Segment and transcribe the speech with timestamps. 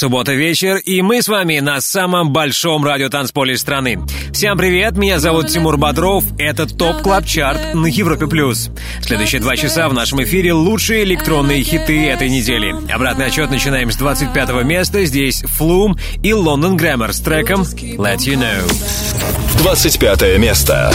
[0.00, 3.98] Суббота вечер, и мы с вами на самом большом радиотанцполе страны.
[4.32, 8.26] Всем привет, меня зовут Тимур Бодров, это Top Club Chart на Европе+.
[8.26, 8.70] плюс.
[9.02, 12.74] Следующие два часа в нашем эфире лучшие электронные хиты этой недели.
[12.90, 18.38] Обратный отсчет начинаем с 25 места, здесь Flume и London Grammar с треком Let You
[18.38, 19.58] Know.
[19.58, 20.94] 25 место.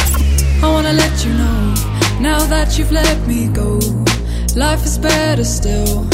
[0.64, 1.76] I wanna let you know
[2.20, 3.80] now that you've let me go.
[4.56, 6.08] Life is better still,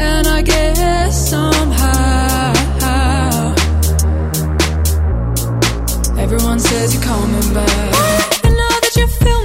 [0.00, 2.52] and I guess somehow
[6.18, 8.44] everyone says you're coming back.
[8.44, 9.39] And now that you feel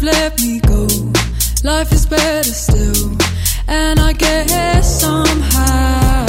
[0.00, 0.86] you've let me go.
[1.62, 3.16] Life is better still,
[3.68, 6.26] and I guess somehow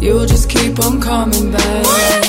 [0.00, 2.27] you'll just keep on coming back.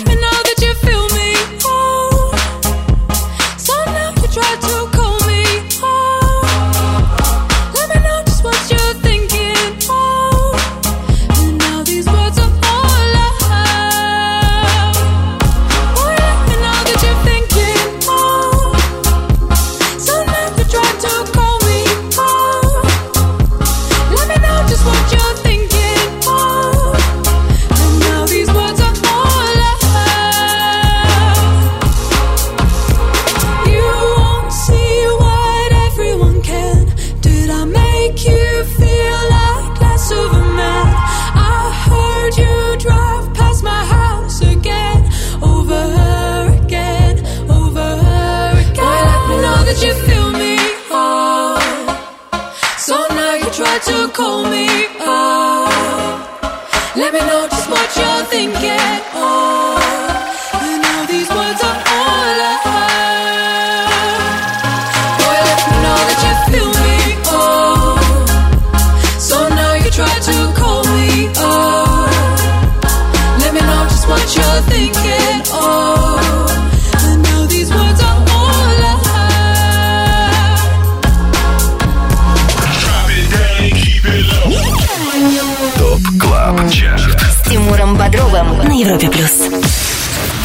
[88.80, 89.10] Европе+.
[89.10, 89.42] плюс.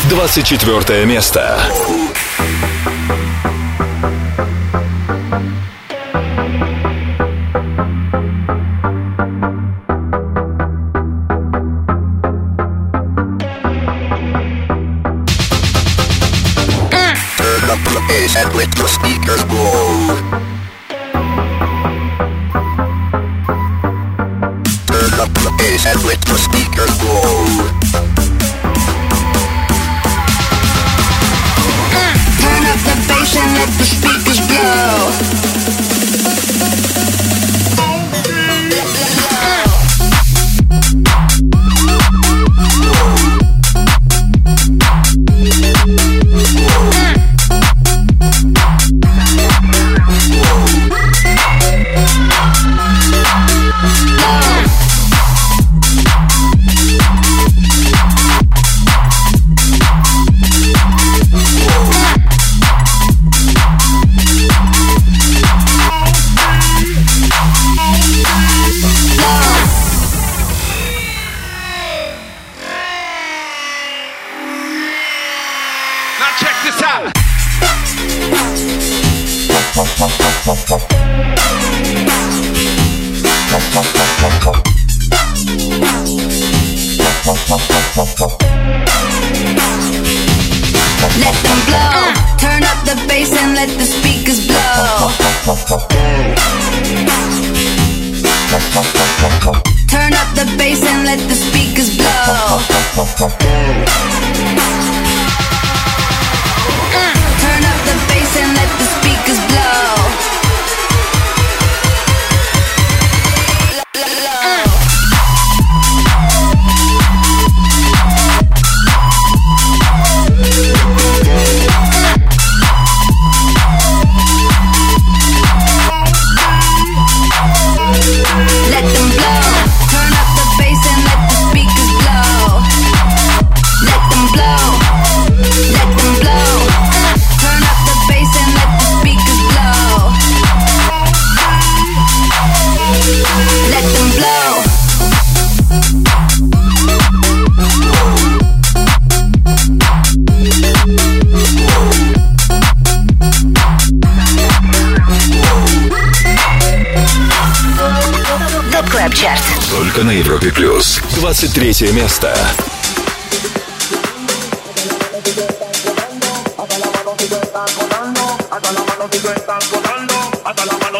[0.08, 1.60] 24 место.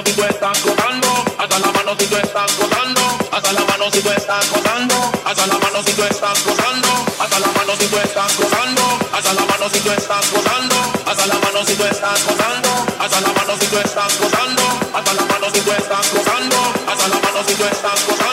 [0.04, 3.00] si tú estás gozando, alza la mano si tú estás gozando,
[3.32, 7.40] alza la mano si tú estás gozando, alza la mano si tú estás gozando, alza
[7.40, 11.34] la mano si tú estás gozando, alza la mano si tú estás gozando, alza la
[11.38, 14.62] mano si tú estás gozando, alza la mano si tú estás gozando,
[14.94, 16.56] alza la mano si tú estás gozando,
[16.86, 18.23] alza la mano si tú estás gozando.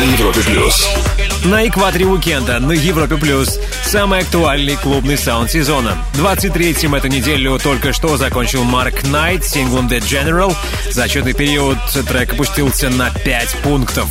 [0.00, 0.88] на Европе плюс.
[1.44, 5.98] На экваторе уикенда на Европе плюс самый актуальный клубный саунд сезона.
[6.14, 10.56] 23-м эту неделю только что закончил Марк Найт синглом The General.
[10.90, 11.76] За отчетный период
[12.08, 14.08] трек опустился на 5 пунктов.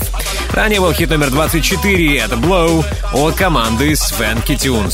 [0.54, 4.94] Ранее был хит номер 24 это Blow от команды Sven Tunes.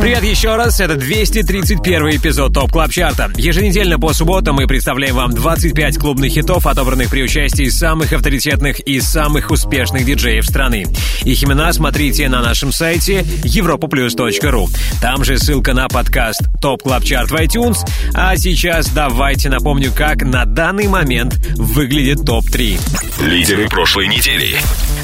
[0.00, 3.32] Привет еще раз, это 231 эпизод Top Club Chart а.
[3.36, 9.00] Еженедельно по субботам мы представляем вам 25 клубных хитов, отобранных при участии самых авторитетных и
[9.00, 10.86] самых успешных диджеев страны.
[11.22, 14.66] Их имена смотрите на нашем сайте europaplus.ru.
[15.00, 17.78] Там же ссылка на подкаст Top Club Chart в iTunes.
[18.14, 23.26] А сейчас давайте напомню, как на данный момент выглядит ТОП-3.
[23.26, 24.56] Лидеры прошлой недели.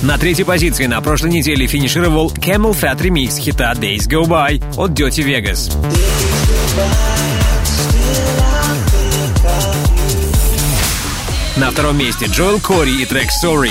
[0.02, 5.22] На третьей позиции на прошлой неделе финишировал CamelPhat ремикс хита Days Go By от Dirty
[5.22, 5.70] Vegas.
[11.56, 13.70] На втором месте Джоэл Кори и трек Sorry.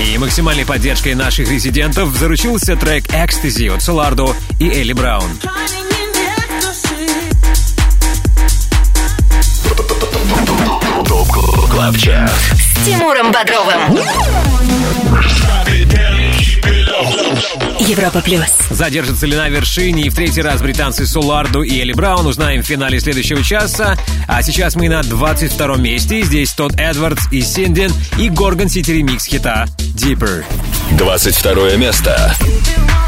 [0.00, 5.30] И максимальной поддержкой наших резидентов заручился трек Ecstasy от Солардо и Элли Браун.
[12.56, 13.98] С Тимуром Бодровым.
[17.80, 18.46] Европа плюс.
[18.70, 22.66] Задержится ли на вершине и в третий раз британцы Солардо и Элли Браун узнаем в
[22.66, 23.96] финале следующего часа.
[24.26, 26.22] А сейчас мы на 22 месте.
[26.22, 30.44] Здесь Тодд Эдвардс и Синдин и Горгон Сити ремикс хита Deeper.
[30.92, 32.34] 22 место.
[32.38, 33.07] ТОП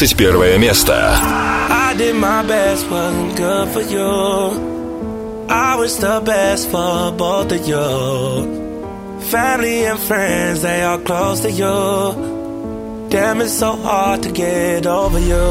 [0.00, 0.94] 21 место.
[0.94, 5.46] I did my best, wasn't good for you.
[5.48, 9.20] I was the best for both of you.
[9.30, 13.08] Family and friends, they are close to you.
[13.10, 15.46] Damn, it's so hard to get over you.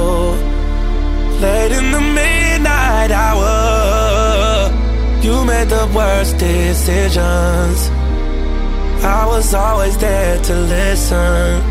[1.40, 4.72] Late in the midnight hour,
[5.22, 7.90] you made the worst decisions.
[9.04, 11.62] I was always there to listen,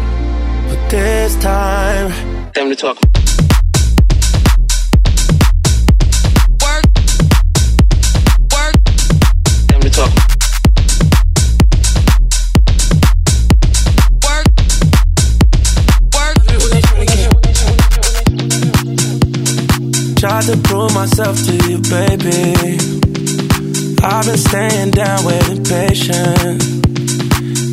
[0.68, 2.27] but this time,
[2.60, 2.98] time to talk.
[6.62, 6.86] Work,
[8.51, 8.75] work,
[9.70, 10.12] time to talk.
[14.25, 14.48] Work,
[16.13, 16.36] work.
[20.18, 22.78] Tried to prove myself to you, baby.
[24.04, 26.62] I've been staying down, waiting patient.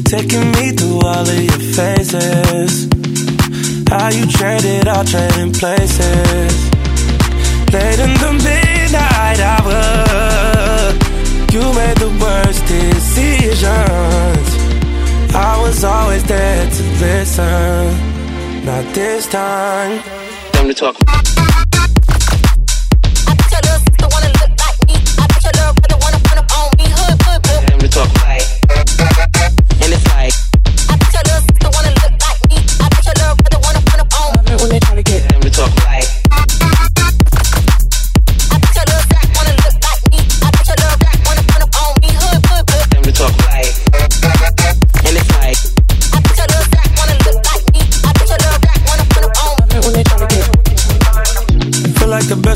[0.07, 2.46] Taking me through all of your phases.
[4.97, 6.71] All trading places.
[7.71, 9.83] Late in the midnight hour,
[11.53, 13.67] you made the worst decisions.
[15.35, 20.01] I was always there to listen, not this time.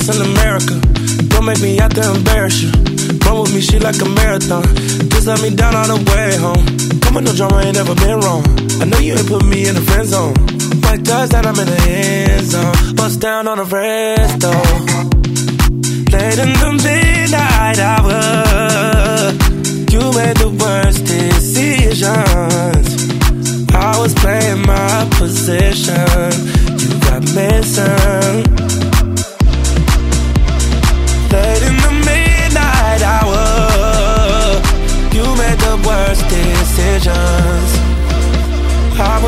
[0.00, 0.80] Best in America.
[1.28, 2.72] Don't make me out there embarrass you.
[3.26, 4.62] Run with me, she like a marathon.
[5.12, 6.64] Just let me down all the way home.
[7.02, 8.42] Come with no drama, ain't never been wrong.
[8.80, 10.32] I know you ain't put me in the friend zone.
[10.80, 12.96] Like that I'm in the end zone.
[12.96, 14.52] Bust down on the resto.
[16.14, 19.36] Late in the midnight hour,
[19.92, 22.08] you made the worst decisions.
[23.74, 26.32] I was playing my position.
[26.80, 27.99] You got missing.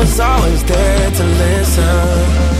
[0.03, 2.52] Was always there to listen.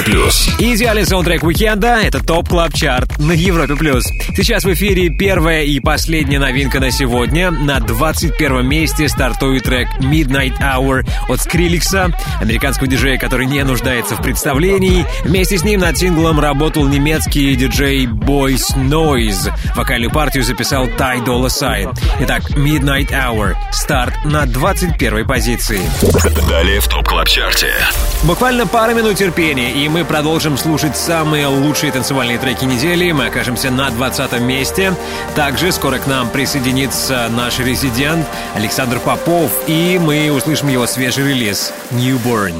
[0.00, 0.48] Европе плюс.
[0.58, 3.76] Идеальный саундтрек уикенда— это Top Club Chart на Европе+.
[3.76, 4.04] плюс.
[4.34, 7.50] Сейчас в эфире первая и последняя новинка на сегодня.
[7.50, 14.16] На 21 месте стартует трек Midnight Hour от Skrillex а, американского диджея, который не нуждается
[14.16, 15.06] в представлении.
[15.24, 19.52] Вместе с ним над синглом работал немецкий диджей Boys Noize.
[19.74, 21.96] Вокальную партию записал Ty Dolla Sign.
[22.20, 23.54] Итак, Midnight Hour.
[23.72, 25.80] Старт на 21 позиции.
[26.48, 27.72] Далее в Top Club Chart е.
[28.24, 33.10] Буквально пара минут терпения, и мы продолжим слушать самые лучшие танцевальные треки недели.
[33.12, 34.94] Мы окажемся на 20 месте.
[35.34, 41.72] Также скоро к нам присоединится наш резидент Александр Попов, и мы услышим его свежий релиз
[41.90, 42.54] «Newborn».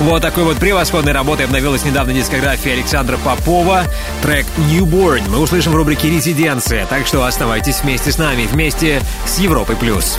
[0.00, 3.84] Вот такой вот превосходной работой обновилась недавно дискография Александра Попова.
[4.22, 9.38] Трек «Newborn» мы услышим в рубрике «Резиденция», так что оставайтесь вместе с нами, вместе с
[9.38, 9.76] Европой+.
[9.76, 10.18] плюс.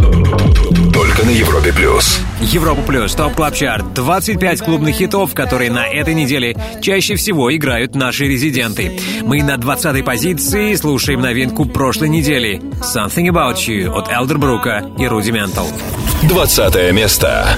[0.93, 2.19] Только на Европе плюс.
[2.41, 3.93] Европа Плюс, Top Club Chart.
[3.93, 8.99] 25 клубных хитов, которые на этой неделе чаще всего играют наши резиденты.
[9.21, 15.05] Мы на 20 позиции слушаем новинку прошлой недели «Something About You» от Elderbrook а и
[15.07, 15.67] Rudimental.
[16.23, 17.57] Двадцатое место.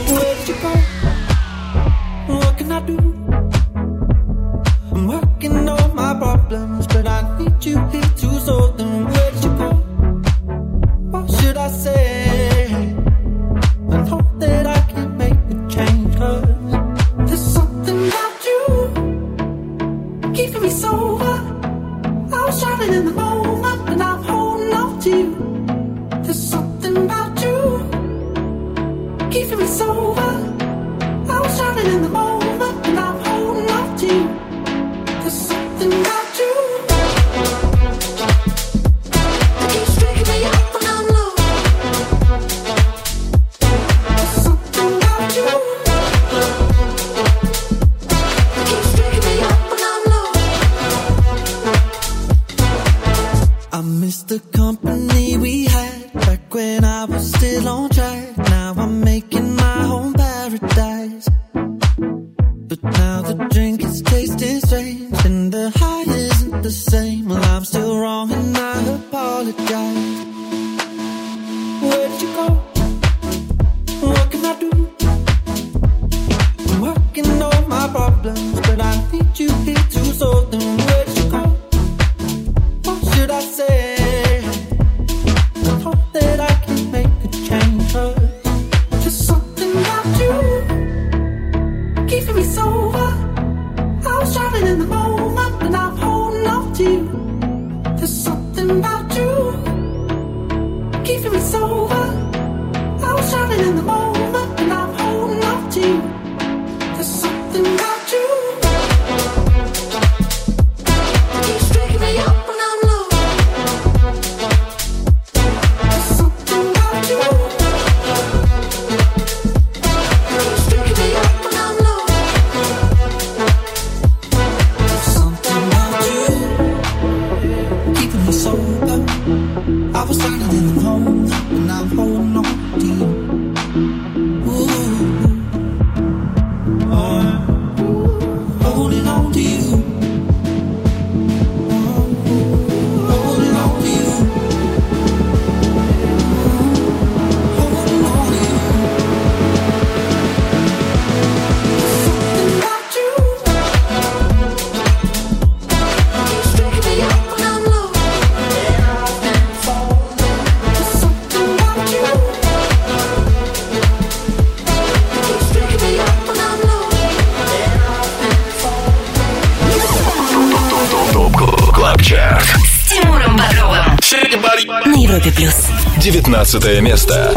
[175.24, 175.54] Европе плюс.
[175.98, 177.34] 19 место.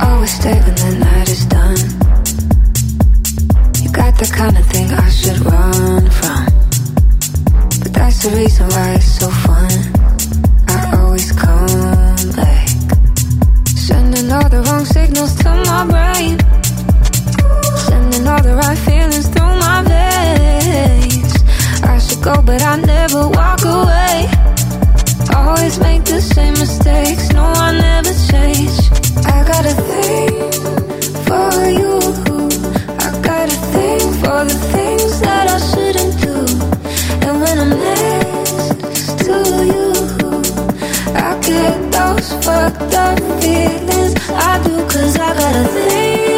[0.00, 1.76] Always stay when the night is done.
[3.82, 6.46] You got the kind of thing I should run from.
[7.82, 9.70] But that's the reason why it's so fun.
[10.68, 12.68] I always come back.
[13.76, 16.38] Sending all the wrong signals to my brain.
[17.76, 21.34] Sending all the right feelings through my veins.
[21.82, 24.31] I should go, but I never walk away
[25.42, 27.32] always make the same mistakes.
[27.32, 28.76] No, I never change.
[29.34, 30.34] I got a thing
[31.26, 31.94] for you.
[33.04, 36.36] I got a thing for the things that I shouldn't do.
[37.26, 39.36] And when I'm next to
[39.72, 39.88] you,
[41.28, 44.14] I get those fucked up feelings.
[44.48, 46.31] I do, cause I got a thing.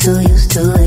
[0.00, 0.79] too used to it.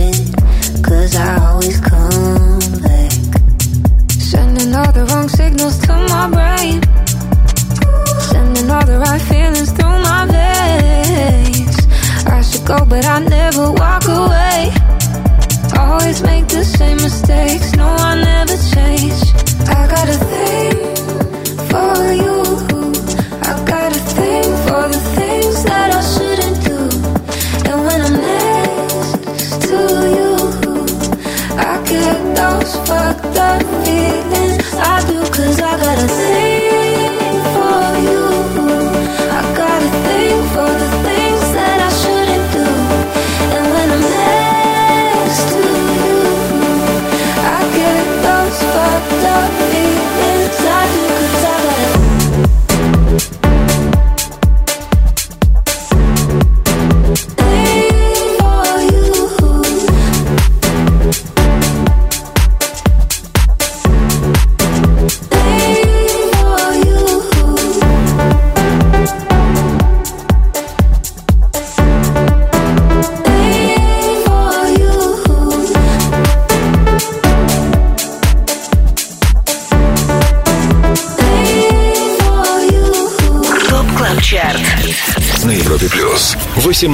[86.55, 86.87] 18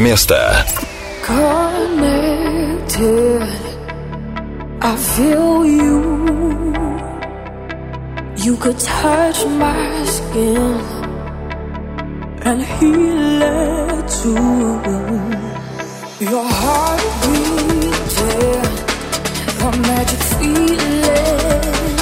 [0.00, 0.64] место.
[1.24, 2.28] Connected,
[4.80, 6.02] I feel you.
[8.36, 10.80] You could touch my skin
[12.42, 14.90] and heal it too.
[16.20, 18.62] Your heart beating,
[19.58, 21.96] the magic feeling,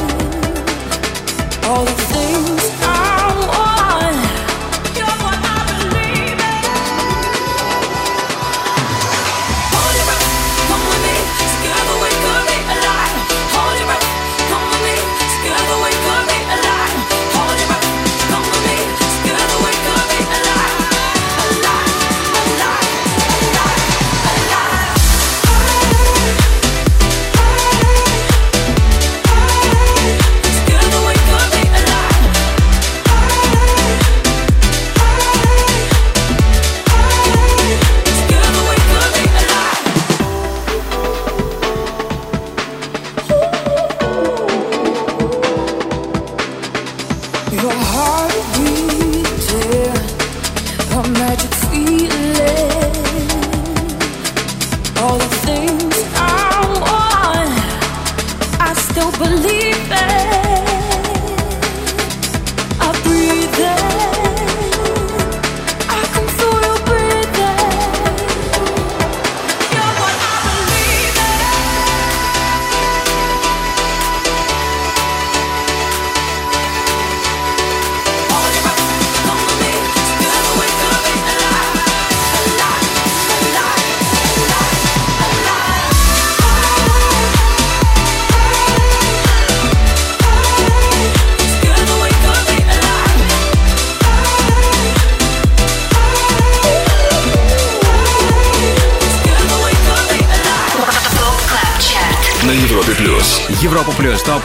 [1.64, 2.65] all the things.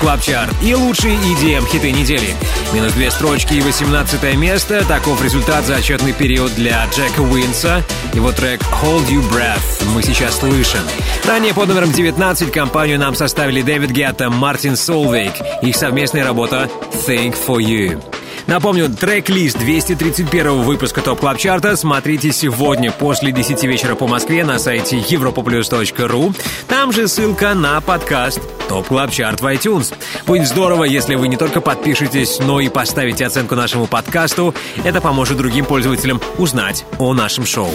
[0.01, 2.35] Club Chart и лучшие EDM хиты недели.
[2.73, 4.83] Минус две строчки и 18 место.
[4.85, 7.83] Таков результат за отчетный период для Джека Уинса.
[8.13, 10.81] Его трек Hold Your Breath мы сейчас слышим.
[11.23, 15.33] Ранее под номером 19 компанию нам составили Дэвид Гетта, Мартин Сольвейг.
[15.61, 16.67] Их совместная работа
[17.07, 18.01] Thing For You.
[18.47, 24.43] Напомню, трек-лист 231 выпуска Top Club Chart а смотрите сегодня после 10 вечера по Москве
[24.43, 26.35] на сайте europaplus.ru.
[26.67, 29.93] Там же ссылка на подкаст Top Club Chart в iTunes.
[30.25, 34.55] Будет здорово, если вы не только подпишетесь, но и поставите оценку нашему подкасту.
[34.85, 37.69] Это поможет другим пользователям узнать о нашем шоу.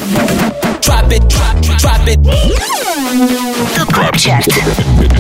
[0.87, 1.03] Top
[3.93, 4.47] Club Chart.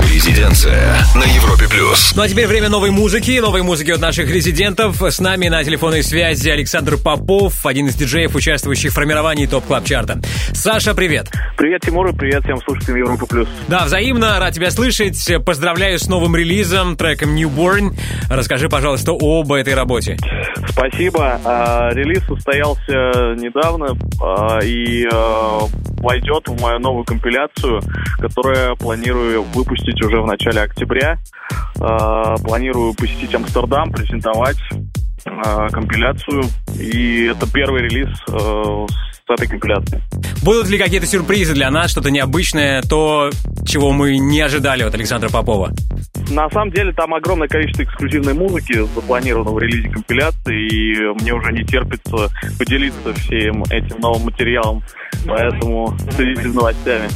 [0.08, 2.14] Резиденция на Европе плюс.
[2.14, 5.02] Ну а теперь время новой музыки, новой музыки от наших резидентов.
[5.02, 9.84] С нами на телефонной связи Александр Попов, один из диджеев, участвующих в формировании Top Club
[9.84, 10.20] Chart а.
[10.52, 11.32] Саша, привет.
[11.56, 13.48] Привет, Тимур, и привет всем слушателям Европы Плюс.
[13.66, 15.18] Да, взаимно, рад тебя слышать.
[15.44, 17.96] Поздравляю с новым релизом, треком Newborn.
[18.30, 20.16] Расскажи, пожалуйста, об этой работе.
[20.68, 21.40] Спасибо.
[21.44, 25.55] А, Релиз состоялся недавно а, и а,
[26.00, 27.80] войдет в мою новую компиляцию,
[28.18, 31.18] которую планирую выпустить уже в начале октября.
[31.80, 34.58] А, Планирую посетить Амстердам, презентовать
[35.24, 36.44] а, компиляцию.
[36.78, 38.08] И это первый релиз
[39.34, 40.02] этой компиляции.
[40.42, 43.30] Будут ли какие-то сюрпризы для нас, что-то необычное, то,
[43.66, 45.72] чего мы не ожидали от Александра Попова?
[46.30, 51.52] На самом деле там огромное количество эксклюзивной музыки запланировано в релизе компиляции, и мне уже
[51.52, 54.82] не терпится поделиться всем этим новым материалом,
[55.26, 57.08] поэтому следите за новостями.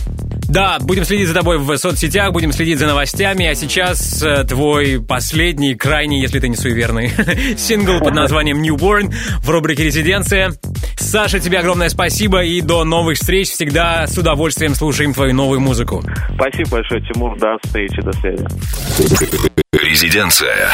[0.51, 5.01] Да, будем следить за тобой в соцсетях, будем следить за новостями, а сейчас э, твой
[5.01, 7.13] последний, крайний, если ты не суеверный,
[7.57, 10.53] сингл под названием Newborn в рубрике «Резиденция».
[10.97, 13.51] Саша, тебе огромное спасибо и до новых встреч.
[13.51, 16.03] Всегда с удовольствием слушаем твою новую музыку.
[16.35, 18.45] Спасибо большое, Тимур, до встречи, до связи.
[19.73, 20.69] Резиденция.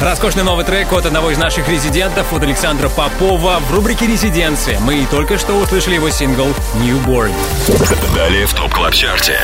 [0.00, 4.78] Роскошный новый трек от одного из наших резидентов, от Александра Попова в рубрике «Резиденция».
[4.78, 7.32] Мы только что услышали его сингл «Newborn».
[8.14, 9.40] Далее в Top Club Chart е.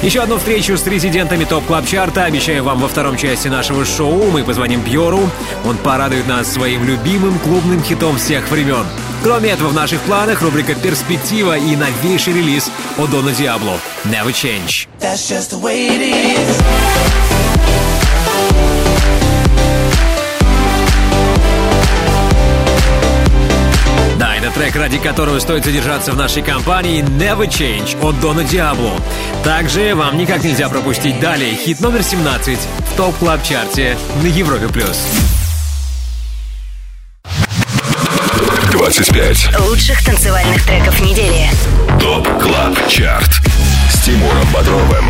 [0.00, 3.84] Еще одну встречу с резидентами Top Club Chart а обещаю вам во втором части нашего
[3.84, 4.30] шоу.
[4.30, 5.28] Мы позвоним Бьору.
[5.64, 8.86] Он порадует нас своим любимым клубным хитом всех времен.
[9.24, 14.86] Кроме этого, в наших планах рубрика «Перспектива» и новейший релиз от Дона Диабло «Never Change».
[15.00, 17.29] That's just the way it is.
[24.50, 28.92] Это трек, ради которого стоит задержаться в нашей компании «Never Change» от Дона Диабло.
[29.44, 34.26] Также вам никак нельзя пропустить далее хит номер 17 в Top Club Chart е на
[34.26, 34.68] Европе+.
[34.68, 34.98] плюс.
[38.72, 39.60] 25.
[39.68, 41.48] Лучших танцевальных треков недели.
[42.00, 43.30] Top Club Chart.
[43.90, 45.04] С Тимуром Бодровым.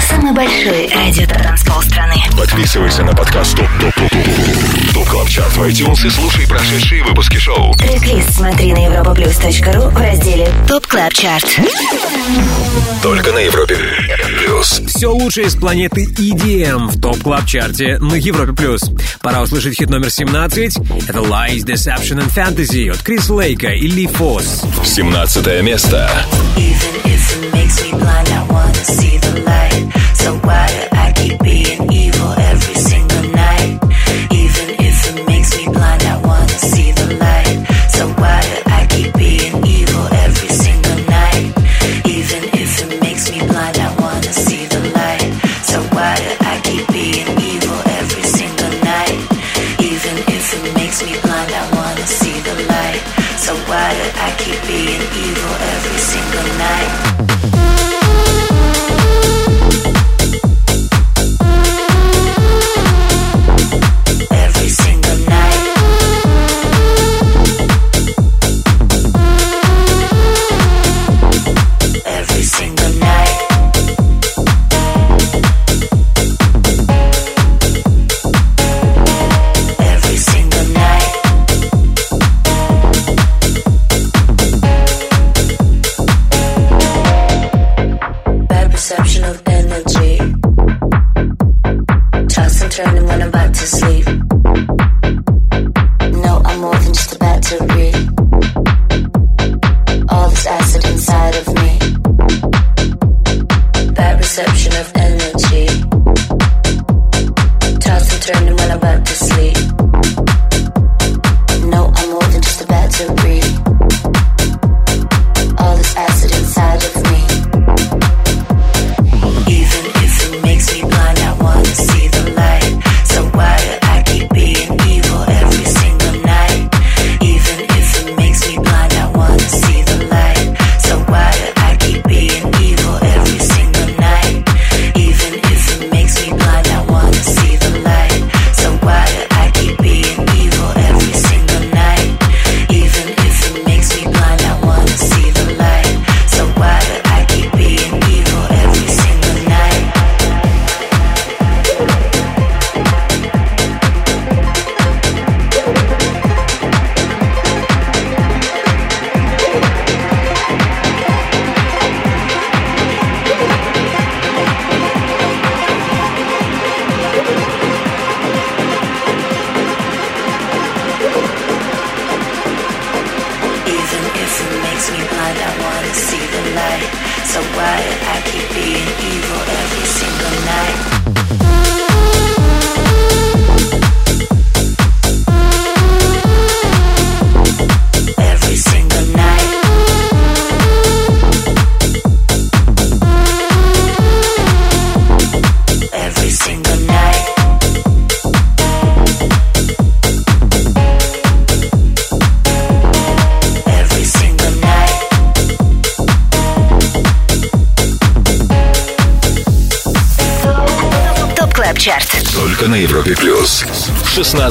[0.00, 2.14] Самый большой радиотанцпол страны.
[2.36, 7.04] Подписывайся на подкаст Top Top Top Top Top Club Chart в iTunes и слушай прошедшие
[7.04, 7.74] выпуски шоу.
[7.74, 11.46] Трек-лист смотри на europaplus.ru в разделе Top Club Chart.
[13.02, 13.76] Только на Европе
[14.38, 14.80] плюс.
[14.86, 18.52] Все лучшее из планеты EDM в Top Club Chart е на Европе+.
[18.52, 18.90] плюс.
[19.20, 20.76] Пора услышать хит номер 17.
[21.08, 24.62] Это Lies, Deception and Fantasy от Крис Лейка и Ли Фосс.
[24.84, 26.10] 17 место.
[26.56, 29.92] Even if it makes me blind, I wanna see the light.
[30.14, 32.13] So why do I keep being evil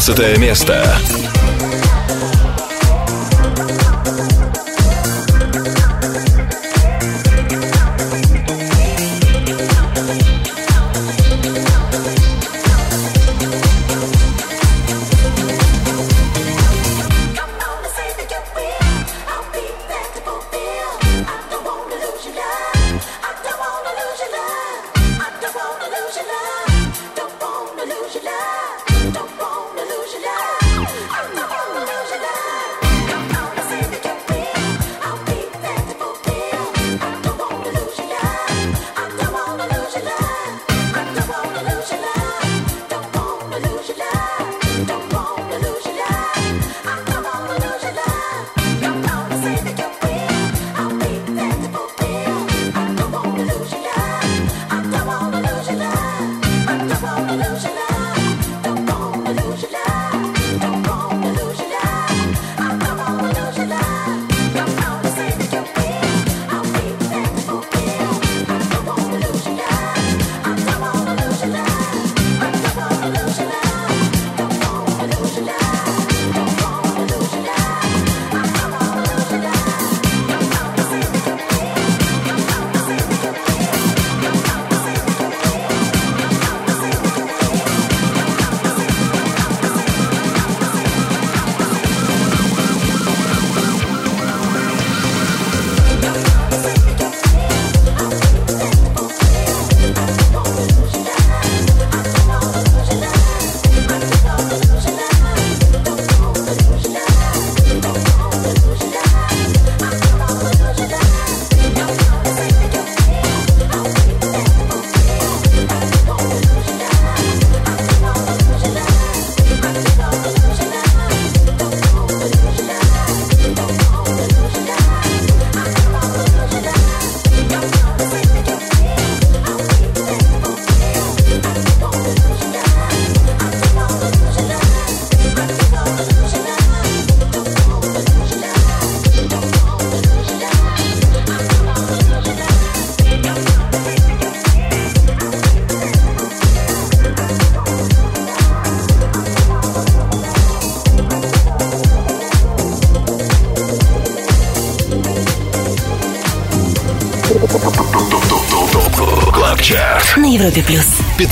[0.06, 0.83] 16 место.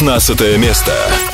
[0.02, 1.31] 15 место.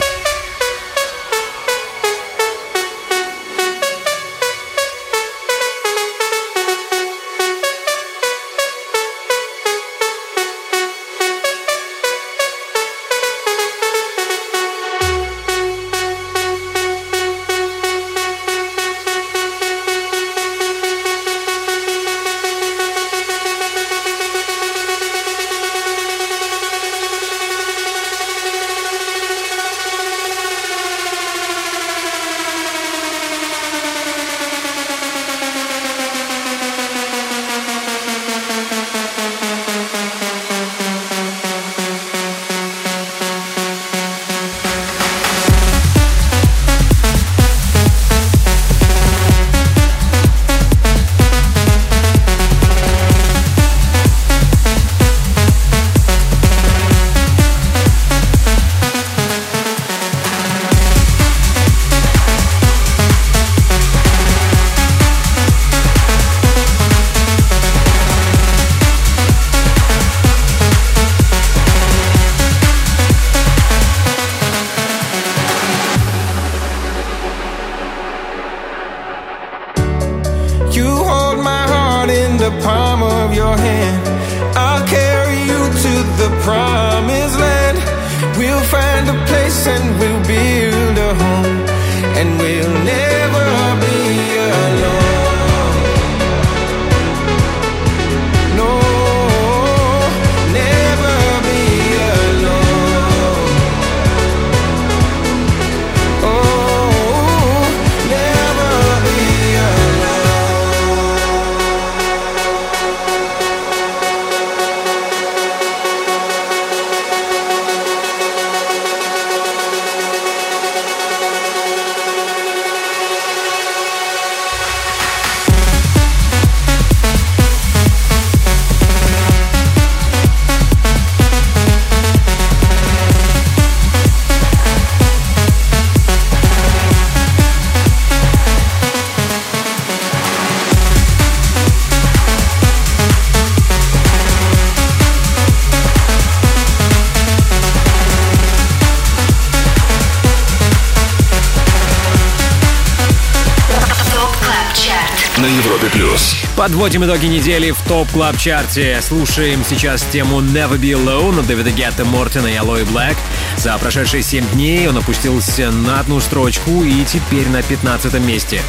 [156.68, 161.48] Подводим итоги недели в Top Club Chart е Слушаем сейчас тему Never Be Alone от
[161.48, 163.16] Дэвида Гетта, Мортена и Алои Блэк.
[163.56, 168.62] За прошедшие 7 дней он опустился на одну строчку и теперь на 15 месте.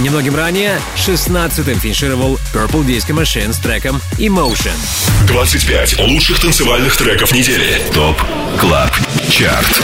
[0.00, 4.72] Немногим ранее 16-м финишировал Purple Disco Machine с треком Emotion.
[5.28, 7.80] 25 лучших танцевальных треков недели.
[7.92, 8.20] Top
[8.58, 8.92] Club
[9.30, 9.82] Chart.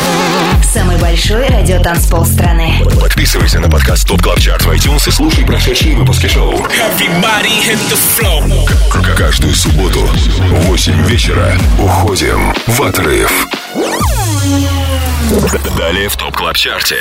[0.65, 2.83] Самый большой радиотанцпол страны.
[3.01, 6.67] Подписывайся на подкаст Top Club Chart в iTunes и слушай прошедшие выпуски шоу.
[9.17, 13.47] Каждую субботу в 8 вечера уходим в отрыв.
[15.31, 17.01] В Top Club Chart е.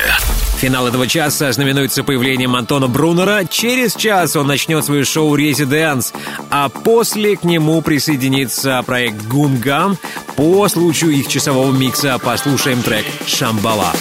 [0.58, 3.44] Финал этого часа знаменуется появлением Антона Брунера.
[3.50, 6.14] Через час он начнет свое шоу «Residance»,
[6.52, 9.98] а после к нему присоединится проект «Gum Gam».
[10.36, 13.94] По случаю их часового микса послушаем трек «Шамбала».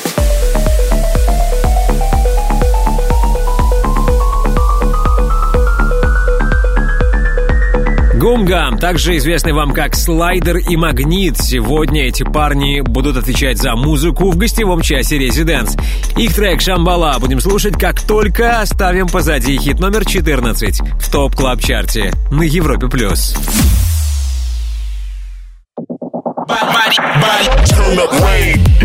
[8.18, 11.38] Гумгам, также известный вам как Слайдер и Магнит.
[11.38, 15.76] Сегодня эти парни будут отвечать за музыку в гостевом часе Резиденс.
[16.16, 21.60] Их трек «Шамбала» будем слушать, как только оставим позади хит номер 14 в топ клаб
[21.60, 22.88] чарте на Европе+.
[22.88, 23.36] плюс.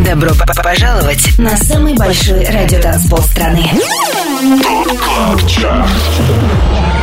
[0.05, 0.29] Добро
[0.63, 3.65] пожаловать на самый большой радиотанцпол страны.
[4.61, 7.02] Top Club.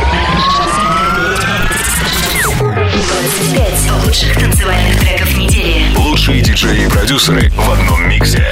[3.21, 5.95] 25 лучших танцевальных треков недели.
[5.95, 8.43] Лучшие диджеи и продюсеры в одном миксе.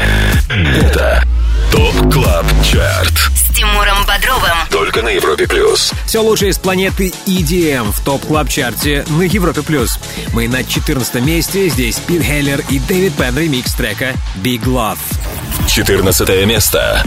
[0.47, 1.24] Это
[1.72, 3.13] Top Club Chart.
[3.34, 4.57] С Тимуром Бодровым.
[4.70, 5.91] Только на Европе Плюс.
[6.05, 9.63] Все лучшее из планеты EDM в Top Club Chart е на Европе+.
[9.63, 9.97] плюс.
[10.34, 11.70] Мы на 14 месте.
[11.70, 14.13] Здесь Пит Хеллер и Дэвид Пен ремикс трека
[14.43, 14.99] «Big Love».
[15.67, 17.03] 14 место.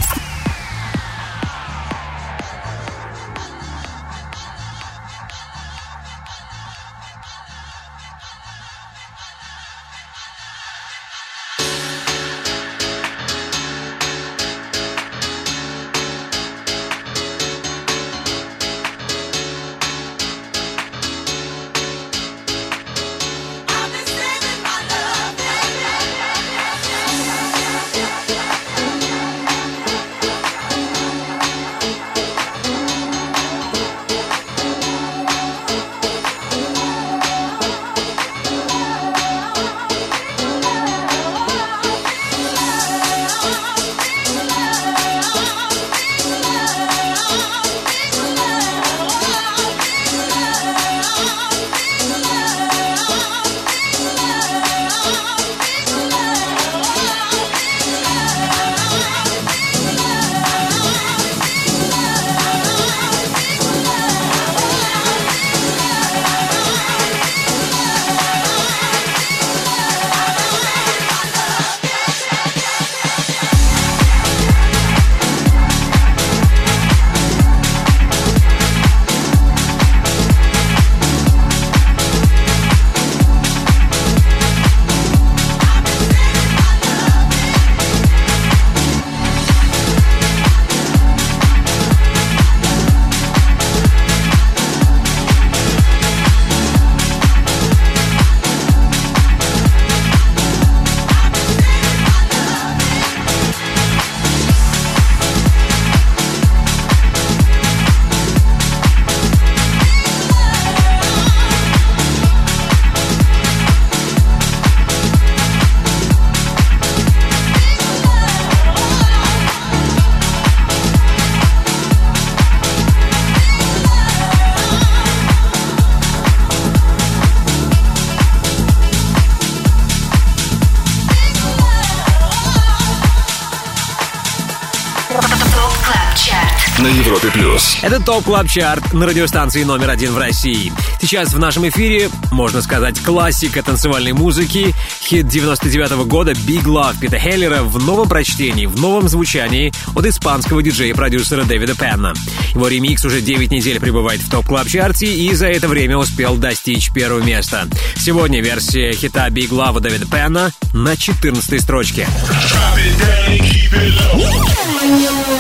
[137.82, 140.72] Это Top Club Chart на радиостанции номер один в России.
[141.00, 144.72] Сейчас в нашем эфире, можно сказать, классика танцевальной музыки,
[145.02, 150.62] хит 99 года «Big Love» Пита Хеллера в новом прочтении, в новом звучании от испанского
[150.62, 152.14] диджея-продюсера Дэвида Пенна.
[152.54, 155.98] Его ремикс уже 9 недель пребывает в Top Club Chart е и за это время
[155.98, 157.66] успел достичь первого места.
[157.96, 162.06] Сегодня версия хита «Big Love» Дэвида Пенна на 14 строчке.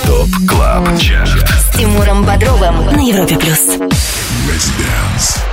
[0.06, 1.48] Top Club Chart.
[1.48, 3.76] С Тимуром Бодровым на Европе плюс.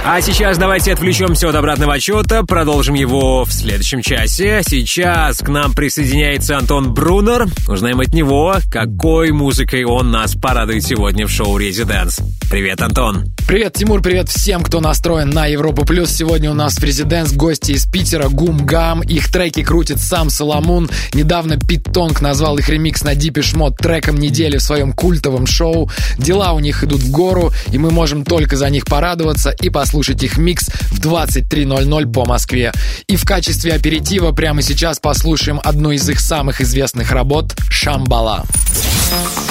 [0.06, 4.62] А сейчас давайте отвлечемся от обратного отсчета, продолжим его в следующем часе.
[4.64, 7.48] Сейчас к нам присоединяется Антон Брунер.
[7.68, 12.20] Узнаем от него, какой музыкой он нас порадует сегодня в шоу «Residance».
[12.52, 13.26] Привет, Антон.
[13.50, 16.12] Привет, Тимур, привет всем, кто настроен на Европу Плюс.
[16.12, 19.02] Сегодня у нас в Residance гости из Питера, Gum Gam.
[19.02, 20.88] Их треки крутит сам Соломун.
[21.16, 25.90] Недавно Пит Тонг назвал их ремикс на Дипи Шмот треком недели в своем культовом шоу.
[26.20, 30.22] Дела у них идут в гору, и мы можем только за них порадоваться и послушать
[30.22, 32.72] их микс в 23.00 по Москве.
[33.08, 38.46] И в качестве аперитива прямо сейчас послушаем одну из их самых известных работ «Шамбала».
[38.46, 39.49] на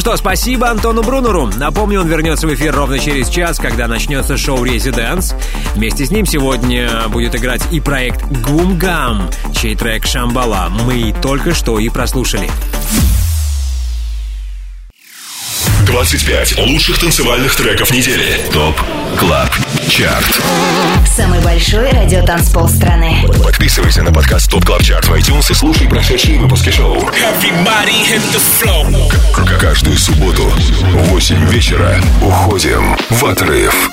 [0.00, 1.50] Ну что, спасибо Антону Брунеру.
[1.58, 5.34] Напомню, он вернется в эфир ровно через час, когда начнется шоу «Резиденс».
[5.74, 11.78] Вместе с ним сегодня будет играть и проект «Гумгам», чей трек «Шамбала» мы только что
[11.78, 12.50] и прослушали.
[15.84, 18.40] 25 лучших танцевальных треков недели.
[18.54, 18.80] ТОП
[19.18, 19.50] КЛАБ
[19.90, 20.40] ЧАРТ.
[21.16, 23.24] Самый большой радиотанцпол страны.
[23.42, 27.00] Подписывайся на подкаст ТОП КЛАБ ЧАРТ в iTunes и слушай прошедшие выпуски шоу.
[29.34, 33.90] К- Каждую субботу в 8 вечера уходим в отрыв.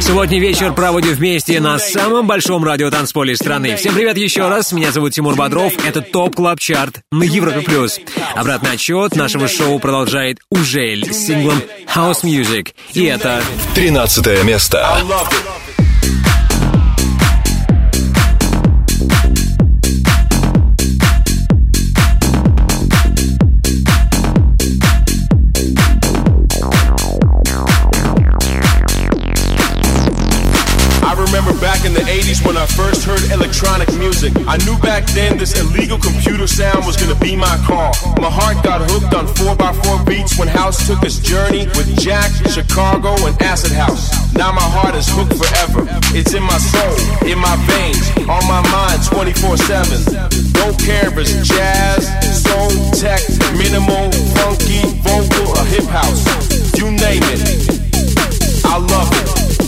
[0.00, 3.76] Субботний вечер проводим вместе на самом большом радиотанцполе страны.
[3.76, 7.60] Всем привет еще раз, меня зовут Тимур Бодров, это Top Club Chart на Европе+.
[7.60, 8.00] плюс.
[8.34, 11.60] Обратный отсчет нашего шоу продолжает Ужель с синглом
[11.94, 12.68] House Music.
[12.94, 13.42] И это
[13.74, 14.86] 13 место.
[14.86, 15.67] I
[33.30, 34.32] electronic music.
[34.46, 37.92] I knew back then this illegal computer sound was gonna be my call.
[38.20, 43.14] My heart got hooked on 4x4 beats when House took its journey with Jack, Chicago,
[43.26, 44.10] and Acid House.
[44.34, 45.86] Now my heart is hooked forever.
[46.16, 50.52] It's in my soul, in my veins, on my mind 24 7.
[50.52, 52.06] Don't care if it's jazz,
[52.42, 53.20] soul, tech,
[53.56, 56.24] minimal, funky, vocal, or hip house.
[56.78, 57.42] You name it.
[58.64, 59.67] I love it.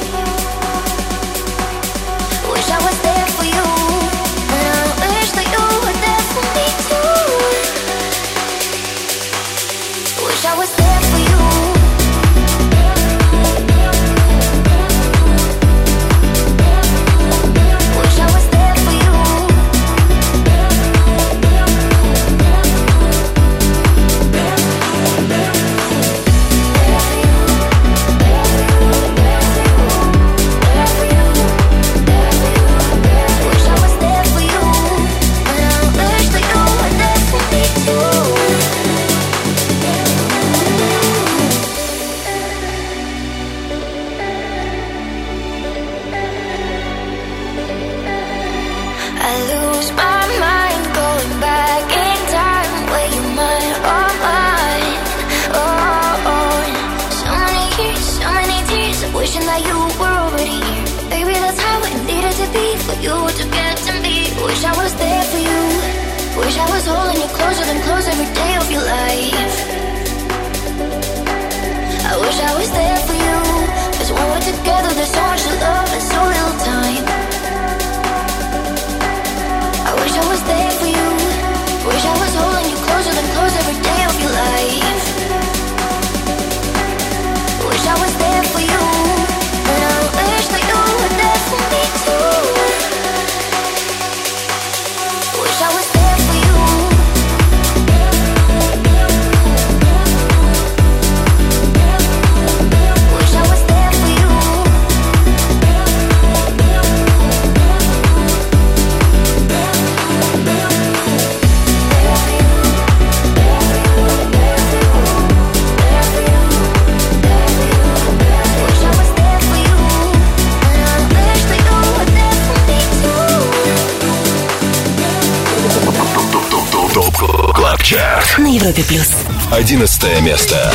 [128.51, 129.07] на Европе плюс.
[129.49, 130.73] Одиннадцатое место.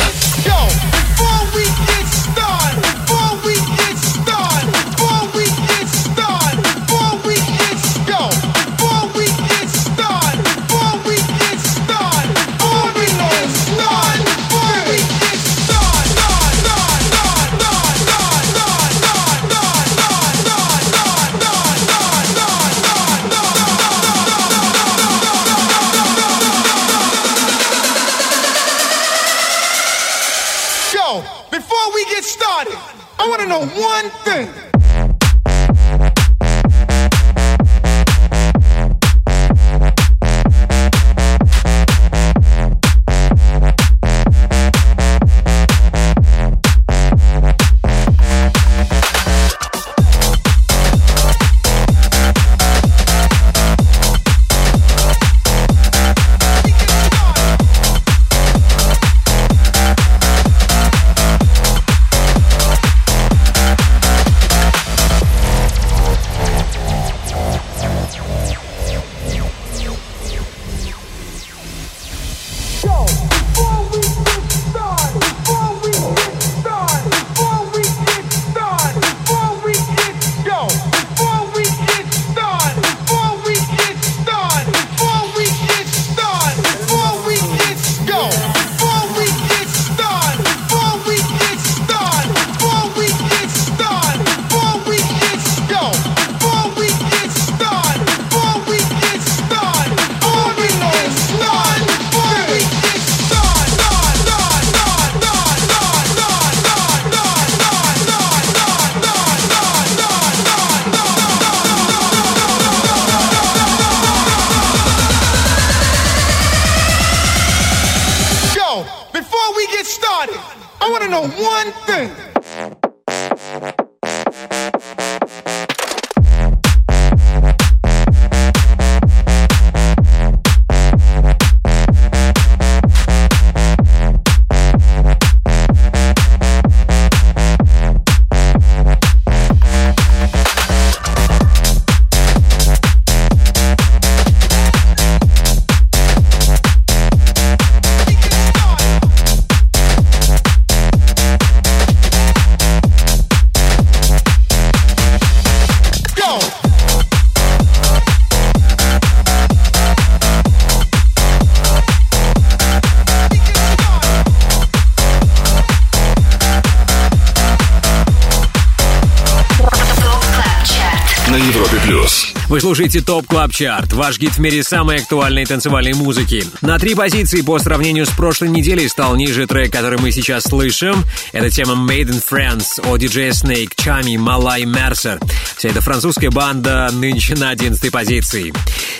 [172.57, 176.43] Вы слушаете Top Club Chart, ваш гид в мире самой актуальной танцевальной музыки.
[176.61, 181.05] На три позиции по сравнению с прошлой неделей стал ниже трек, который мы сейчас слышим.
[181.33, 185.19] Это тема Made in France от DJ Snake, Chami, Malaa и Mercer.
[185.55, 188.51] Вся эта французская банда нынче на 11 позиции.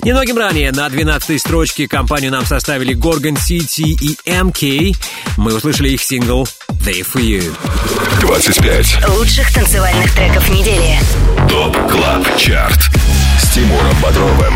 [0.04, 4.96] Немногим ранее на 12 строчке компанию нам составили Gorgon City и MK.
[5.38, 6.48] Мы услышали их сингл
[6.86, 7.52] There For You.
[8.22, 9.10] 25.
[9.18, 11.00] Лучших танцевальных треков недели.
[11.50, 14.54] Top Club Chart с Тимуром Бодровым.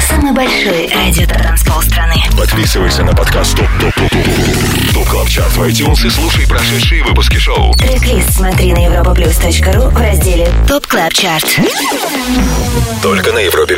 [0.00, 2.14] Самый большой радиотанцпол страны.
[2.36, 7.02] Подписывайся на подкаст Top Top Top Top Top Club Chart в iTunes и слушай прошедшие
[7.04, 7.74] выпуски шоу.
[7.74, 11.46] Трек-лист смотри на europaplus.ru в разделе Top Club Chart.
[13.02, 13.76] Только на Европе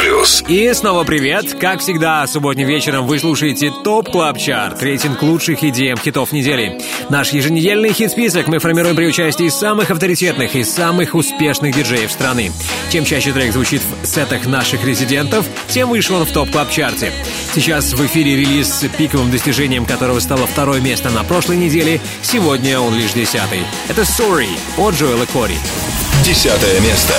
[0.00, 0.42] Плюс.
[0.48, 1.54] И снова привет.
[1.60, 6.80] Как всегда, субботним вечером вы слушаете Top Club Chart, рейтинг лучших EDM хитов недели.
[7.10, 12.52] Наш еженедельный хит-список мы формируем при участии самых авторитетных и самых успешных диджеев страны.
[12.90, 17.00] Чем чаще трек звучит в сетах наших резидентов, тем выше он в Top Club Chart
[17.00, 17.12] е.
[17.54, 22.00] Сейчас в эфире релиз с пиковым достижением которого стало второе место на прошлой неделе.
[22.22, 23.60] Сегодня он лишь десятый.
[23.88, 25.56] Это Sorry от Джоэла Кори.
[26.24, 27.14] Десятое место.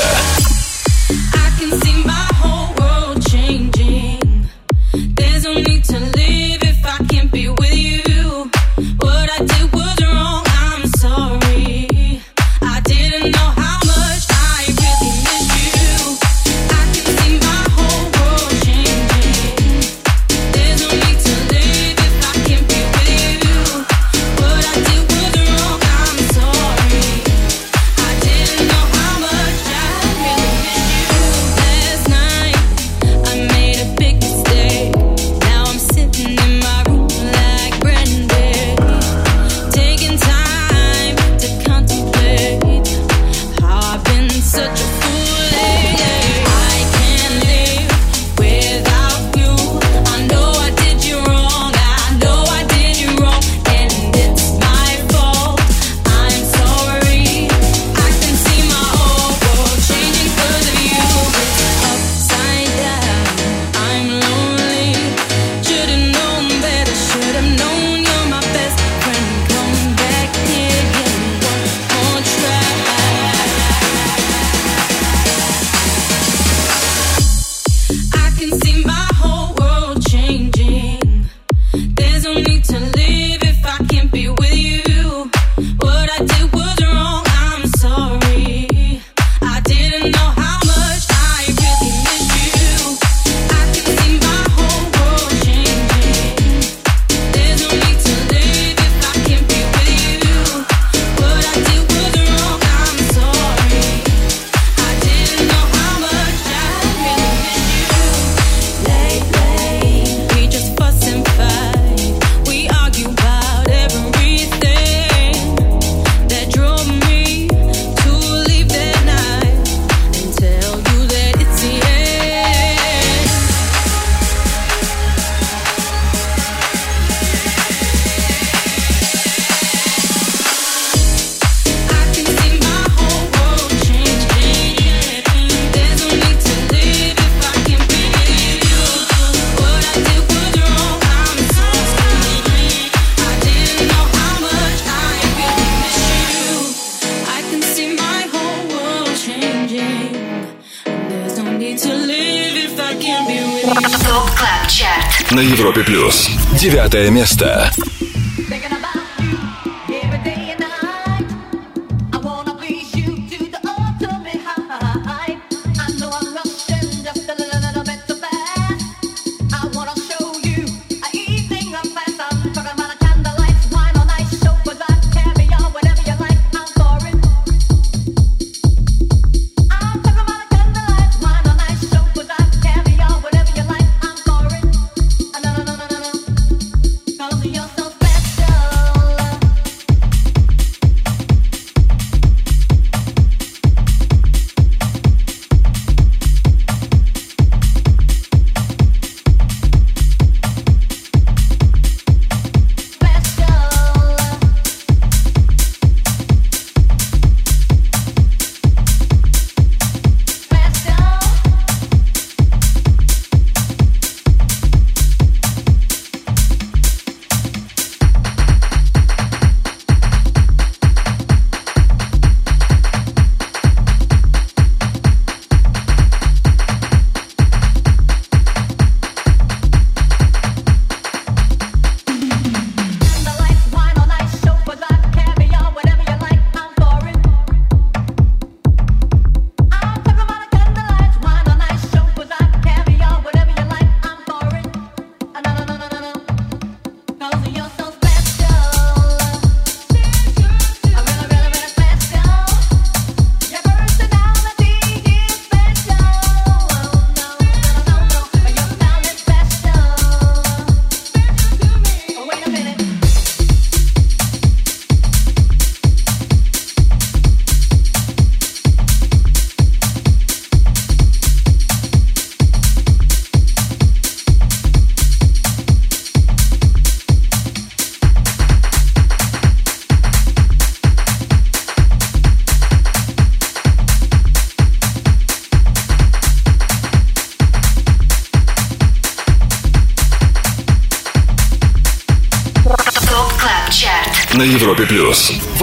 [155.31, 156.29] На Европе Плюс.
[156.59, 157.71] Девятое место.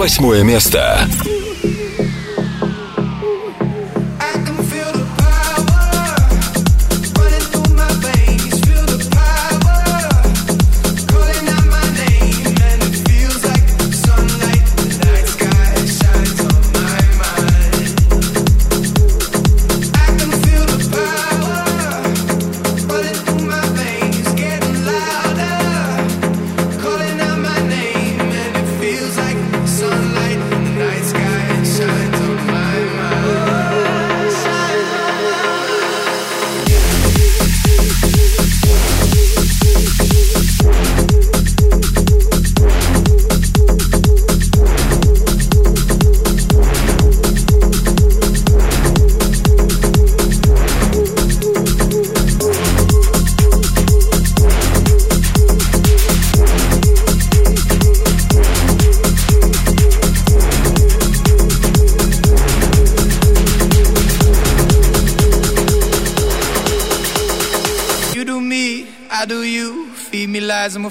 [0.03, 1.07] Восьмое место.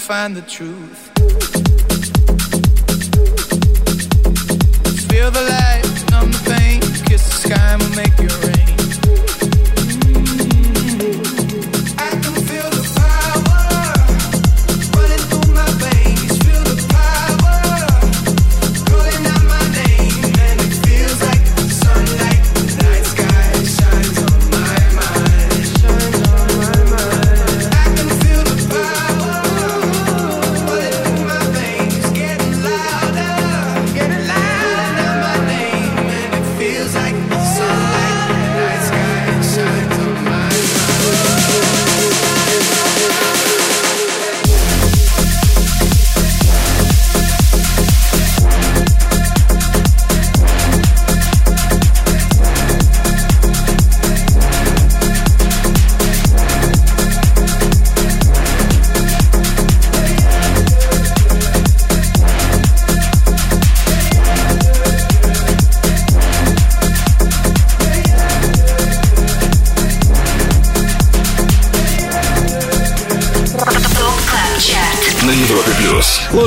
[0.03, 1.01] Find the truth.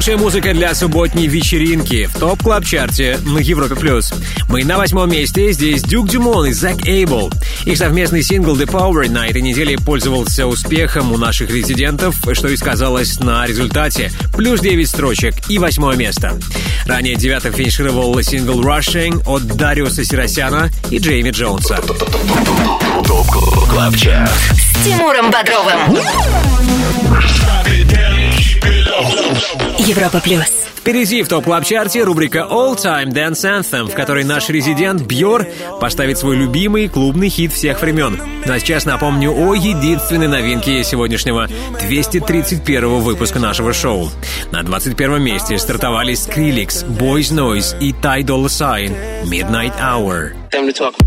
[0.05, 4.13] Лучшая музыка для субботней вечеринки в Top Club Chart е на Европе плюс.
[4.49, 5.51] Мы на восьмом месте.
[5.51, 7.31] Здесь Дюк Дюмон и Зак Эйбл.
[7.65, 12.55] Их совместный сингл The Power на этой неделе пользовался успехом у наших резидентов, что и
[12.55, 14.11] сказалось на результате.
[14.37, 16.39] Плюс 9 строчек и восьмое место.
[16.85, 21.83] Ранее девятым финишировал сингл Rushing от Дариуса Сиросяна и Джейми Джонса.
[23.07, 23.25] Top
[23.71, 24.29] Club Chart.
[24.29, 25.97] С Тимуром Бодровым.
[29.79, 30.65] Европа плюс.
[30.85, 35.47] Впереди в топ клаб чарте рубрика All Time Dance Anthem, в которой наш резидент Бьор
[35.81, 38.21] поставит свой любимый клубный хит всех времен.
[38.45, 41.47] Ну а сейчас напомню о единственной новинке сегодняшнего
[41.87, 44.11] 231 выпуска нашего шоу.
[44.51, 50.33] На 21 месте стартовали Skrillex, Boys Noise и Ty Dolla Sign Midnight Hour.
[50.51, 51.04] Time to talk.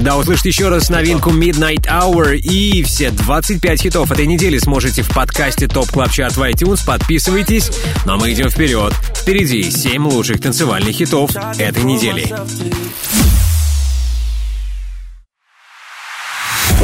[0.00, 5.10] Да, услышите еще раз новинку Midnight Hour и все 25 хитов этой недели сможете в
[5.10, 6.80] подкасте Top Club Chart в iTunes.
[6.86, 7.70] Подписывайтесь,
[8.06, 8.94] но мы идем вперед.
[9.14, 12.34] Впереди 7 лучших танцевальных хитов этой недели.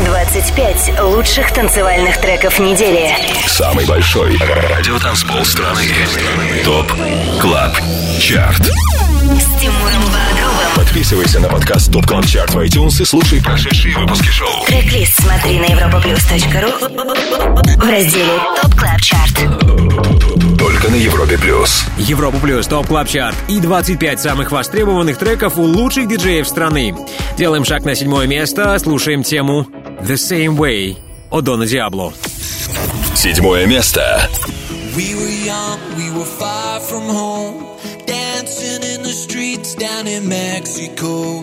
[0.04, 3.16] 25 лучших танцевальных треков недели.
[3.46, 5.86] Самый большой радиотанцпол страны.
[6.64, 6.92] Top
[7.40, 7.74] Club
[8.20, 8.60] Chart.
[8.60, 10.06] С Тимуром.
[10.86, 14.64] Подписывайся на подкаст Top Club Chart в iTunes и слушай прошедшие выпуски шоу.
[14.66, 16.78] Трек-лист смотри на europaplus.ru
[17.76, 19.34] в разделе Top Club Chart.
[20.58, 21.84] Только на Европе плюс.
[21.98, 26.94] Европа плюс, Top Club Chart и 25 самых востребованных треков у лучших диджеев страны.
[27.36, 29.66] Делаем шаг на седьмое место, слушаем тему
[30.00, 30.96] The Same Way
[31.30, 32.12] от Дона Диабло.
[33.14, 34.30] Седьмое место.
[34.96, 37.75] We were young, we were far from home,
[39.74, 41.40] down in Mexico.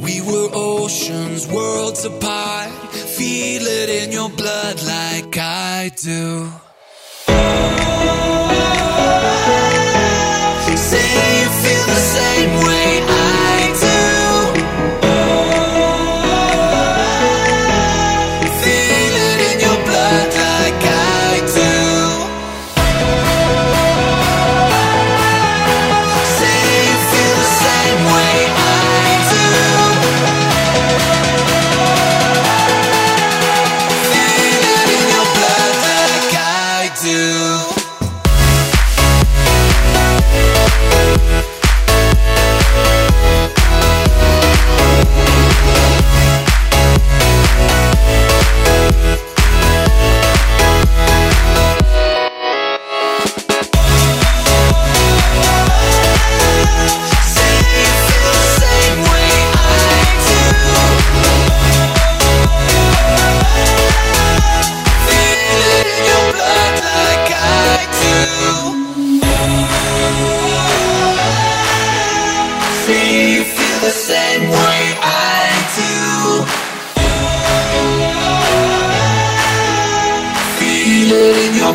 [0.00, 6.50] We were oceans, worlds apart, feel it in your blood like I do.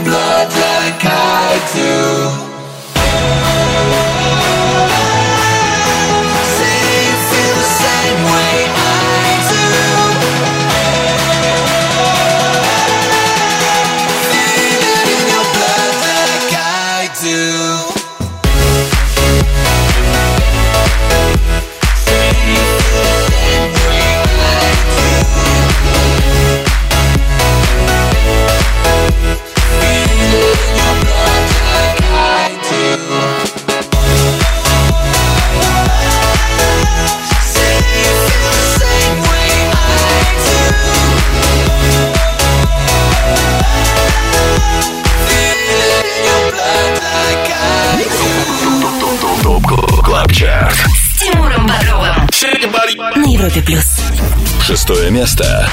[0.03, 2.46] blood like I do.
[52.39, 53.99] На Европе плюс.
[54.61, 55.67] Шестое место.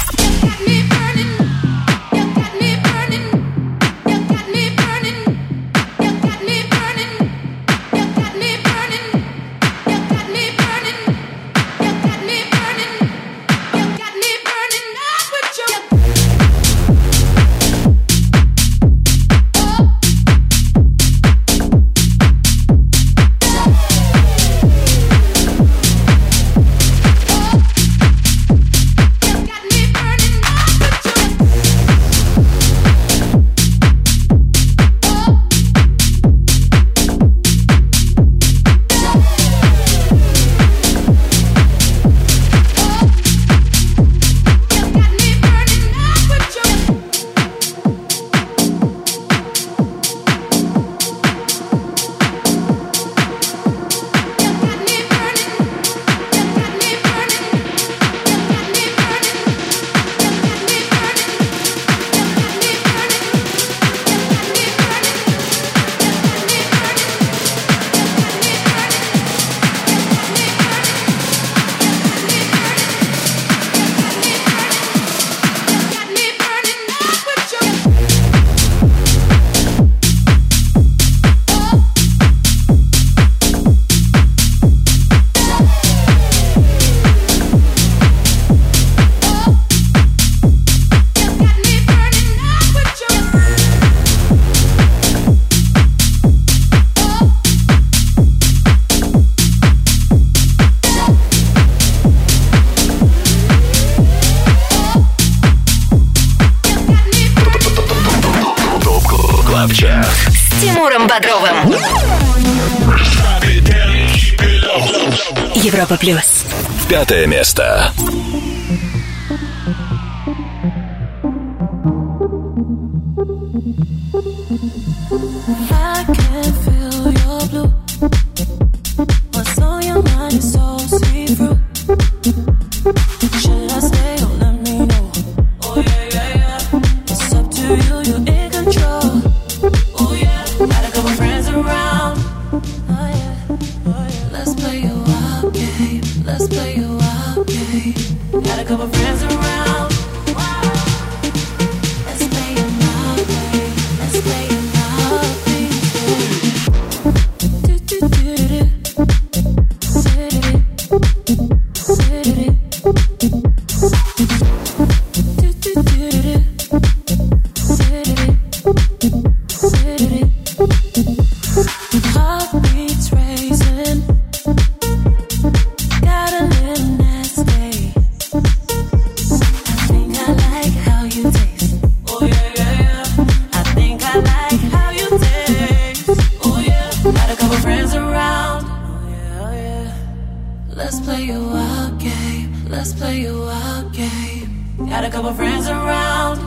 [195.04, 196.38] Got a couple friends around.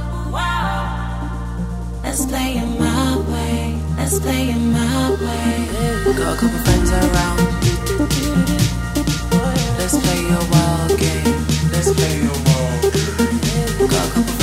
[2.02, 3.80] Let's play it my way.
[3.98, 6.14] Let's play it my way.
[6.18, 7.38] Got a couple friends around.
[9.78, 11.38] Let's play your wild game.
[11.72, 13.88] Let's play your wild game.
[13.88, 14.37] Got a couple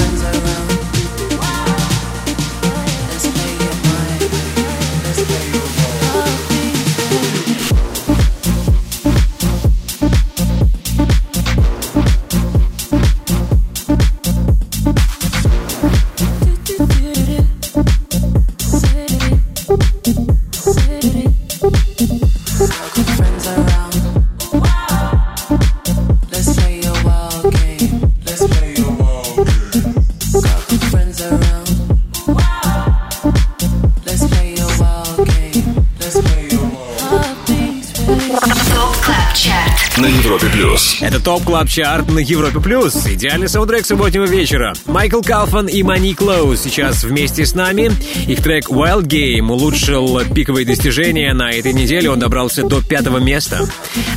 [41.24, 43.06] Top Club Chart на Европе Плюс.
[43.06, 44.74] Идеальный саундтрек субботнего вечера.
[44.84, 47.90] Майкл Калфан и Мани Клоуз сейчас вместе с нами.
[48.28, 51.32] Их трек Wild Game улучшил пиковые достижения.
[51.32, 53.66] На этой неделе он добрался до пятого места.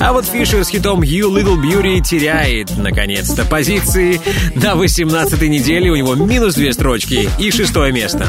[0.01, 4.19] А вот Фишер с хитом You Little Beauty теряет, наконец-то, позиции.
[4.55, 8.27] На 18 неделе у него минус две строчки и шестое место.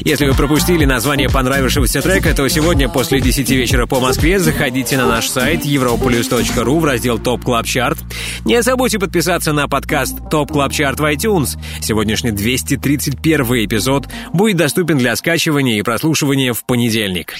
[0.00, 5.06] Если вы пропустили название понравившегося трека, то сегодня после 10 вечера по Москве заходите на
[5.06, 7.98] наш сайт europaplus.ru в раздел Top Club Chart.
[8.44, 11.58] Не забудьте подписаться на подкаст Top Club Chart в iTunes.
[11.80, 17.34] Сегодняшний 231 эпизод будет доступен для скачивания и прослушивания в понедельник.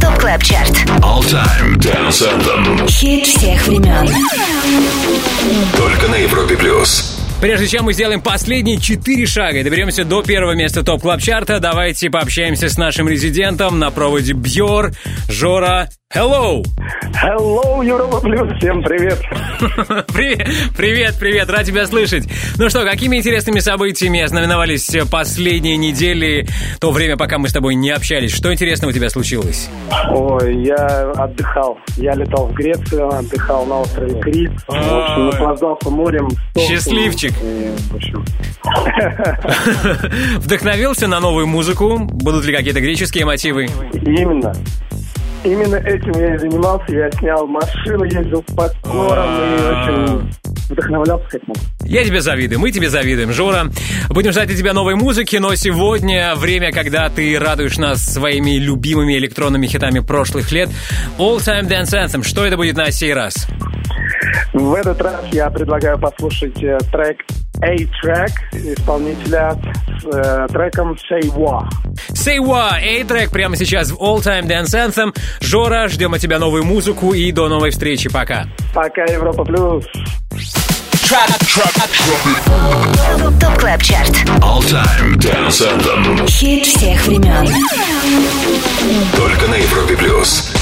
[0.00, 0.70] Top Club Chart.
[1.00, 2.88] All Time Dance Anthem.
[2.88, 4.08] Хит всех времен.
[5.76, 7.13] Только на Европе плюс.
[7.44, 11.53] Прежде чем мы сделаем последние четыре шага и доберемся до первого места Top Club Chart
[11.53, 14.92] а давайте пообщаемся с нашим резидентом на проводе Бьор,
[15.28, 15.90] Жора.
[16.14, 16.62] Hello!
[17.20, 19.18] Hello, Европа Плюс, всем привет!
[20.76, 22.28] Привет, привет, рад тебя слышать.
[22.56, 26.46] Ну что, какими интересными событиями ознаменовались последние недели,
[26.78, 28.32] то время, пока мы с тобой не общались?
[28.32, 29.68] Что интересного у тебя случилось?
[30.10, 31.78] Ой, я отдыхал.
[31.96, 34.52] Я летал в Грецию, отдыхал на острове Крит.
[34.68, 36.28] В общем, наслаждался морем.
[36.56, 37.32] Счастливчик.
[40.38, 41.98] Вдохновился на новую музыку?
[41.98, 43.68] Будут ли какие-то греческие мотивы?
[43.94, 44.52] Именно.
[45.44, 46.94] Именно этим я и занимался.
[46.94, 50.30] Я снял машину, ездил с подкором и, общем,
[50.70, 51.56] вдохновлялся как мог.
[51.84, 53.66] Я тебе завидую, мы тебе завидуем, Жора.
[54.08, 59.18] Будем ждать от тебя новой музыки, но сегодня время, когда ты радуешь нас своими любимыми
[59.18, 60.70] электронными хитами прошлых лет.
[61.18, 62.22] All Time Dance Anthem.
[62.22, 63.46] Что это будет на сей раз?
[64.52, 67.20] В этот раз я предлагаю послушать э, трек
[67.60, 69.56] A-Track исполнителя
[70.00, 71.68] с э, треком Say Whoa.
[72.10, 75.14] Say Whoa, A-Trak прямо сейчас в All Time Dance Anthem.
[75.40, 78.10] Жора, ждем от тебя новую музыку и до новой встречи.
[78.10, 78.46] Пока.
[78.74, 79.84] Пока, Европа Плюс.
[83.40, 84.10] Top Club Chart.
[84.40, 86.26] All Time Dance Anthem.
[86.26, 87.46] Хит всех времен.
[89.16, 90.53] Только на Европе плюс.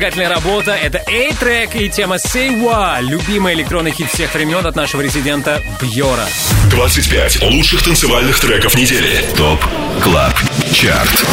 [0.00, 0.72] Зажигательная работа.
[0.72, 3.02] Это A-Trak и тема Say Whoa.
[3.02, 6.24] Любимый электронный хит всех времен от нашего резидента Бьора.
[6.70, 9.22] 25 лучших танцевальных треков недели.
[9.36, 9.62] Top
[10.02, 10.32] Club
[10.72, 11.24] Chart.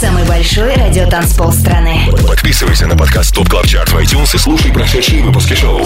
[0.00, 2.08] Самый большой радиотанцпол страны.
[2.26, 5.84] Подписывайся на подкаст Top Club Chart в iTunes и слушай прошедшие выпуски шоу.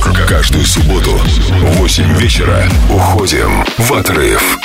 [0.00, 4.58] К- Каждую субботу в 8 вечера уходим в отрыв.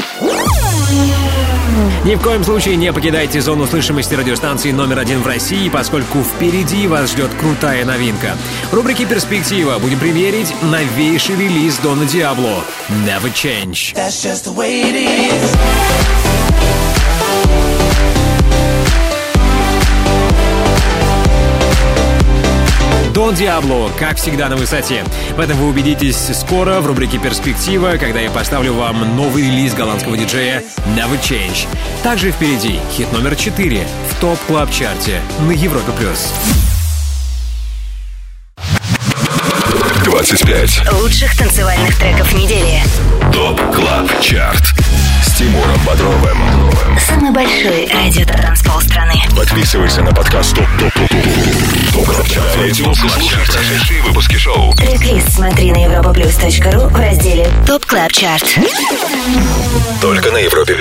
[2.10, 6.88] Ни в коем случае не покидайте зону слышимости радиостанции номер один в России, поскольку впереди
[6.88, 8.36] вас ждет крутая новинка.
[8.72, 12.64] В рубрике «Перспектива» будем примерить новейший релиз Дона Диабло
[13.06, 13.94] «Never Change».
[13.94, 16.18] That's just the way it is.
[23.19, 25.03] Дон Диабло, как всегда, на высоте.
[25.35, 30.15] В этом вы убедитесь скоро в рубрике «Перспектива», когда я поставлю вам новый релиз голландского
[30.15, 30.63] диджея
[30.95, 31.67] Never Change.
[32.01, 35.91] Также впереди хит номер 4 в Top Club Chart е на Европе+.
[35.99, 36.31] плюс.
[40.05, 40.93] 25.
[41.01, 42.81] Лучших танцевальных треков недели.
[43.34, 44.73] Top Club Chart
[45.40, 46.38] Тимуром Бодровым.
[47.07, 49.14] Самый большой радиотанцпол страны.
[49.38, 52.27] Подписывайся на подкаст Top Club Chart в
[52.57, 52.95] iTunes.
[52.95, 54.74] Слушай прошедшие выпуски шоу.
[54.74, 58.53] Трек-лист смотри на europaplus.ru в разделе Top Club Chart.
[60.02, 60.76] Только на Европе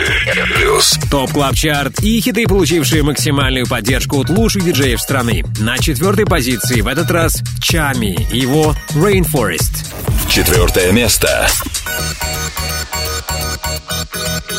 [0.57, 0.99] Плюс.
[1.09, 5.45] Top Club Chart и хиты, получившие максимальную поддержку от лучших диджеев страны.
[5.61, 9.87] На четвертой позиции в этот раз Tchami и его Rainforest.
[10.29, 11.49] Четвертое место.
[13.41, 14.58] Thank you.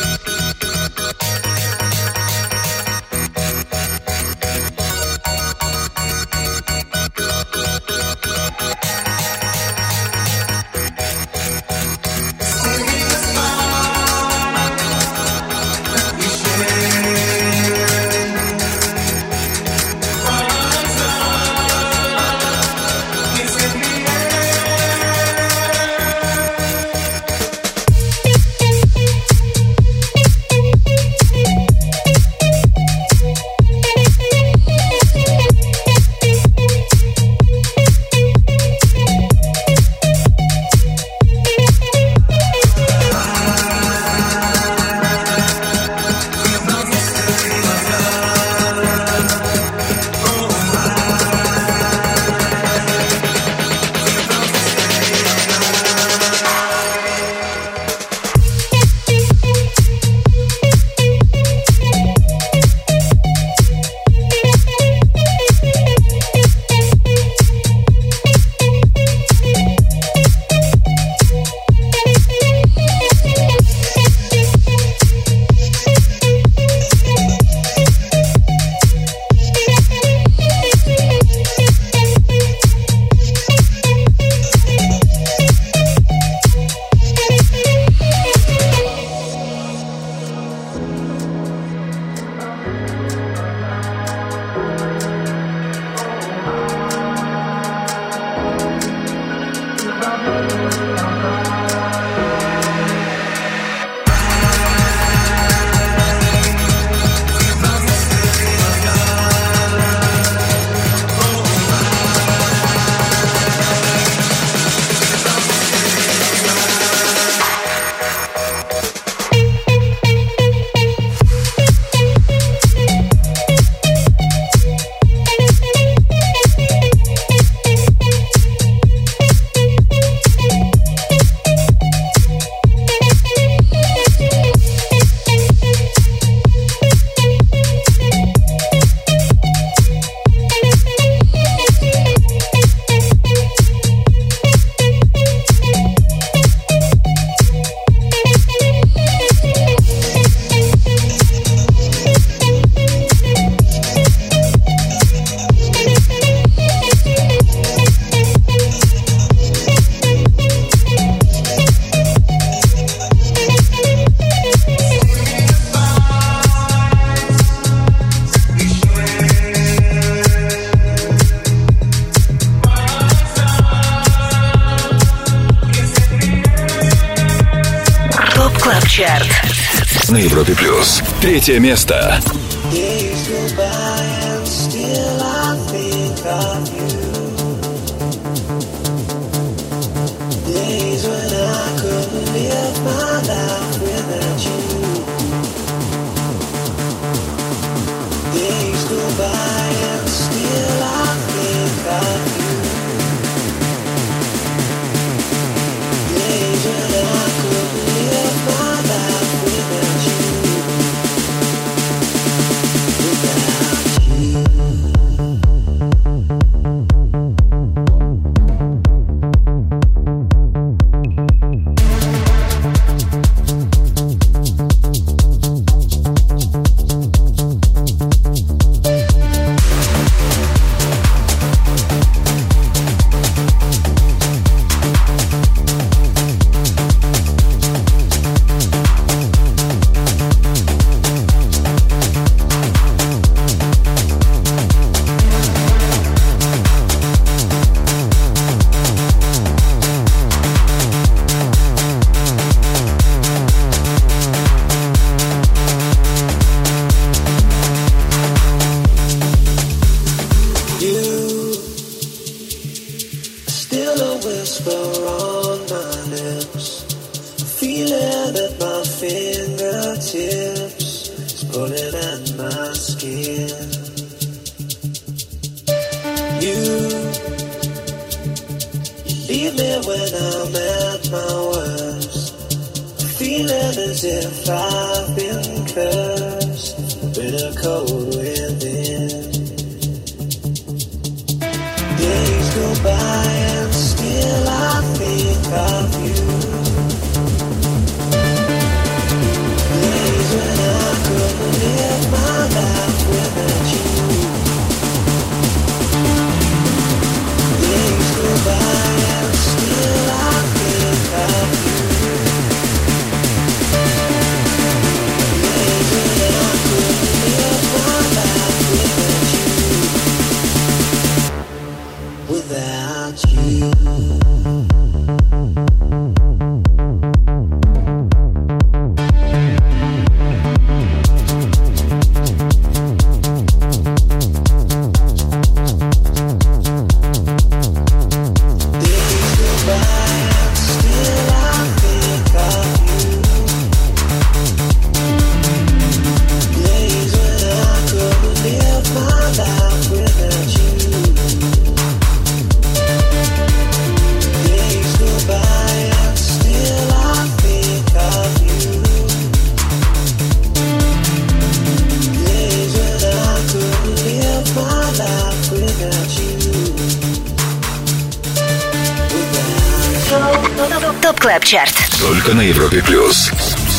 [181.40, 182.39] Третье место.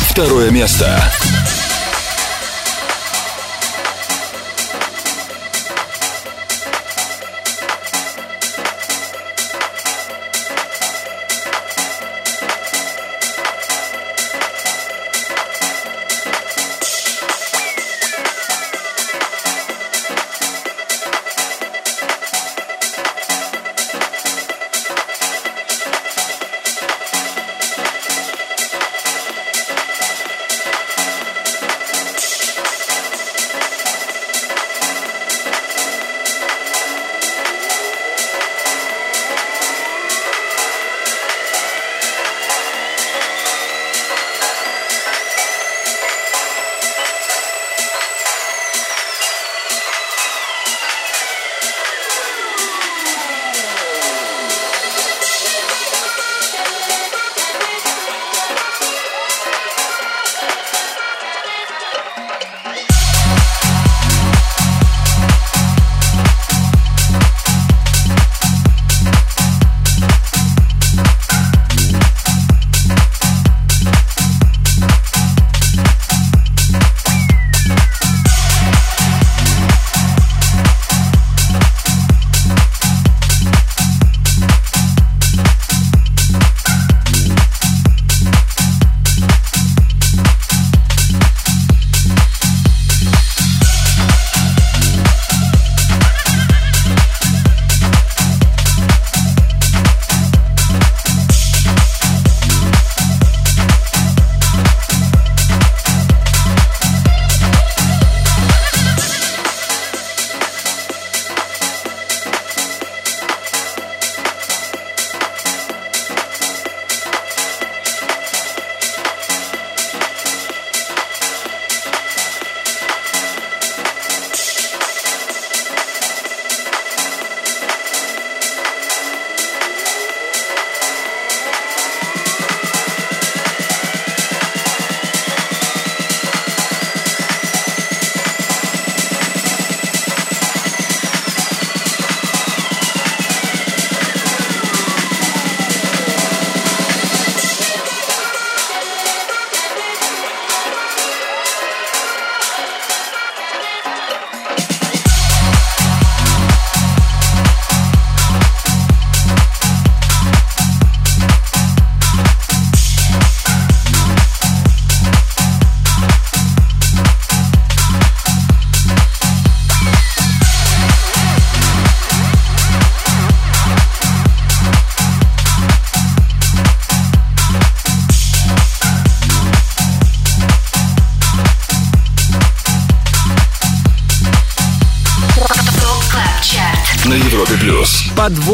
[0.09, 1.01] Второе место.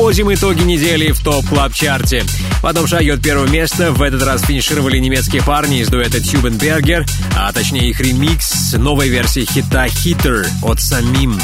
[0.08, 2.24] Подводим итоги недели в топ клаб чарте
[2.62, 7.06] В одном шаге от первого места в этот раз финишировали немецкие парни из дуэта Тюбенбергер,
[7.36, 11.38] а точнее их ремикс новой версии хита «Hitter» от Самим.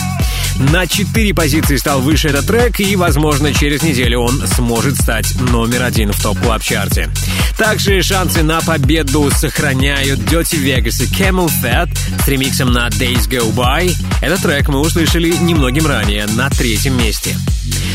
[0.72, 5.84] На четыре позиции стал выше этот трек, и, возможно, через неделю он сможет стать номер
[5.84, 7.10] один в топ клаб чарте
[7.58, 11.90] Также шансы на победу сохраняют Dirty Vegas и Camel Fat
[12.24, 13.94] с ремиксом на Days Go By.
[14.22, 17.36] Этот трек мы услышали немногим ранее на третьем месте.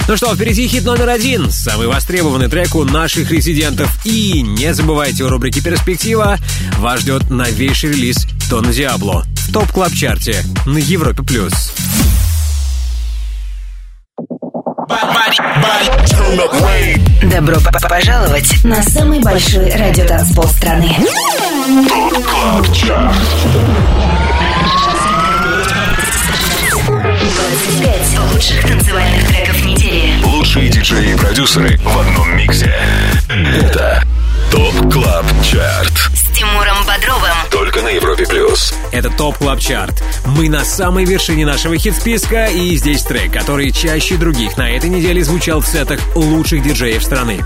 [0.09, 3.90] Ну что, впереди хит номер один, самый востребованный трек у наших резидентов.
[4.06, 6.39] И не забывайте, в рубрике «Перспектива»
[6.78, 11.22] вас ждет новейший релиз Тон Диабло в топ клаб чарте на Европе+.
[11.22, 11.74] плюс.
[17.30, 20.97] Добро п- пожаловать на самый большой радиотанцпол страны.
[22.09, 22.66] Club
[27.49, 30.23] 25 лучших танцевальных треков недели.
[30.23, 32.75] Лучшие диджеи и продюсеры в одном миксе.
[33.31, 34.03] Это
[34.51, 35.95] Top Club Chart.
[36.15, 37.33] С Тимуром Бодровым.
[37.51, 38.75] Только на Европе плюс.
[38.93, 40.03] Это Top Club Chart.
[40.27, 45.25] Мы на самой вершине нашего хит-списка, и здесь трек, который чаще других на этой неделе
[45.25, 47.43] звучал в сетах лучших диджеев страны.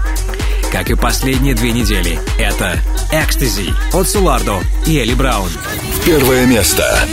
[0.73, 2.77] Как и последние две недели, это
[3.13, 5.51] «Экстази» от Сулардо и Элли Браун.
[6.05, 7.07] Первое место.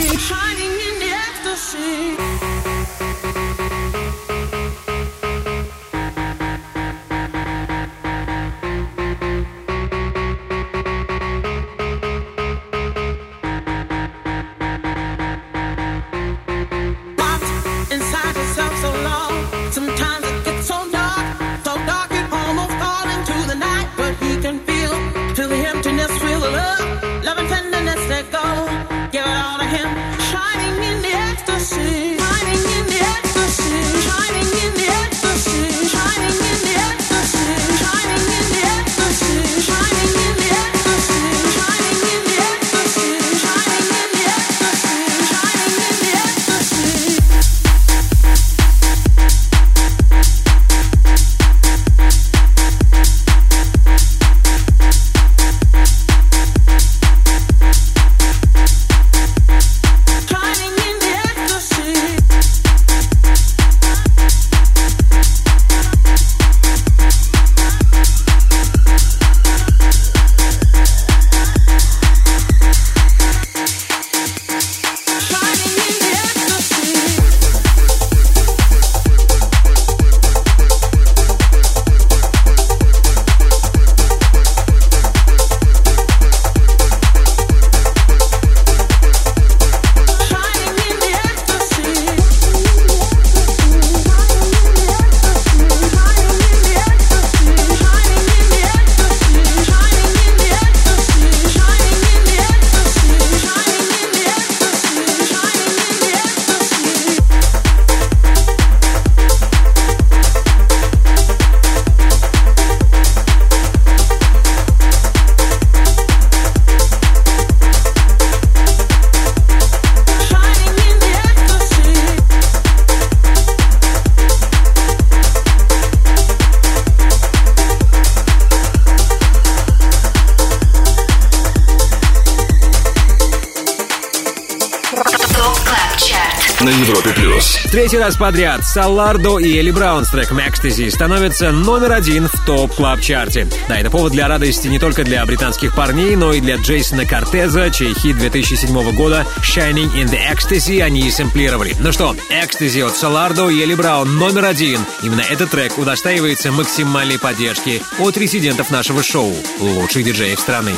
[137.90, 142.72] Третий раз подряд Салардо и Элли Браун с треком «Экстази» становятся номер один в топ
[142.72, 146.54] клаб чарте Да, это повод для радости не только для британских парней, но и для
[146.54, 151.74] Джейсона Кортеза, чей хит 2007 года «Shining in the Ecstasy» они и сэмплировали.
[151.80, 154.78] Ну что, «Экстази» от Салардо и Элли Браун номер один.
[155.02, 160.74] Именно этот трек удостаивается максимальной поддержки от резидентов нашего шоу, лучших диджеев страны.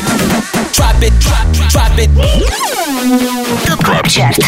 [3.03, 4.39] Top Club Chart.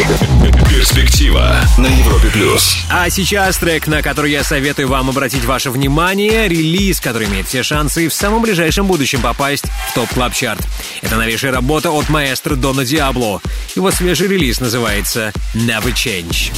[0.71, 2.77] Перспектива на Европе плюс.
[2.89, 7.65] А сейчас трек, на который я советую вам обратить ваше внимание, релиз, который имеет все
[7.65, 10.65] шансы в самом ближайшем будущем попасть в Top Club Chart
[11.03, 13.43] Это новейшая работа от маэстро Дона Диабло.
[13.75, 16.53] Его свежий релиз называется «Never Change».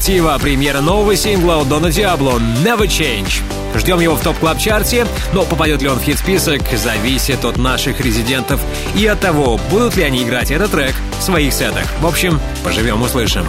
[0.00, 3.42] «Перспектива» премьера нового сингла у Дона Диабло «Never Change».
[3.76, 7.58] Ждем его в Top Club Chart е но попадет ли он в хит-список, зависит от
[7.58, 8.62] наших резидентов
[8.96, 11.84] и от того, будут ли они играть этот трек в своих сетах.
[12.00, 13.44] В общем, поживем, услышим.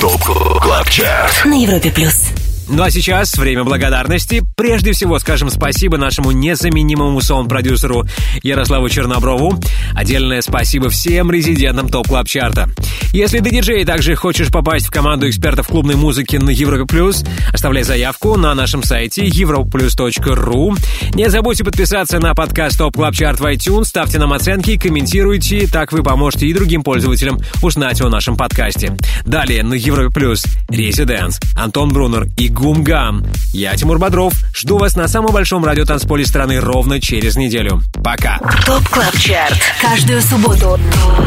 [0.00, 0.22] Top
[0.62, 2.30] Club Chart На Европе плюс.
[2.68, 4.42] Ну а сейчас время благодарности.
[4.56, 8.06] Прежде всего скажем спасибо нашему незаменимому саунд-продюсеру
[8.42, 9.60] Ярославу Черноброву.
[9.94, 12.70] Отдельное спасибо всем резидентам Top Club Chart а.
[13.16, 17.24] Если ты диджей и также хочешь попасть в команду экспертов клубной музыки на Европе Плюс,
[17.50, 20.78] оставляй заявку на нашем сайте europaplus.ru.
[21.14, 25.92] Не забудьте подписаться на подкаст Top Club Chart в iTunes, ставьте нам оценки, комментируйте, так
[25.92, 28.94] вы поможете и другим пользователям узнать о нашем подкасте.
[29.24, 33.24] Далее на Европе Плюс Residance, Антон Брунер и Гумгам.
[33.54, 34.34] Я Тимур Бодров.
[34.54, 37.80] Жду вас на самом большом радиотанцполе страны ровно через неделю.
[38.06, 38.38] Пока.
[38.64, 39.58] ТОП КЛАБ ЧАРТ.
[39.80, 40.78] Каждую субботу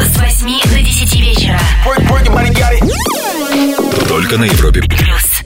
[0.02, 1.60] с 8 до 10 вечера.
[4.08, 5.39] Только на Европе Плюс.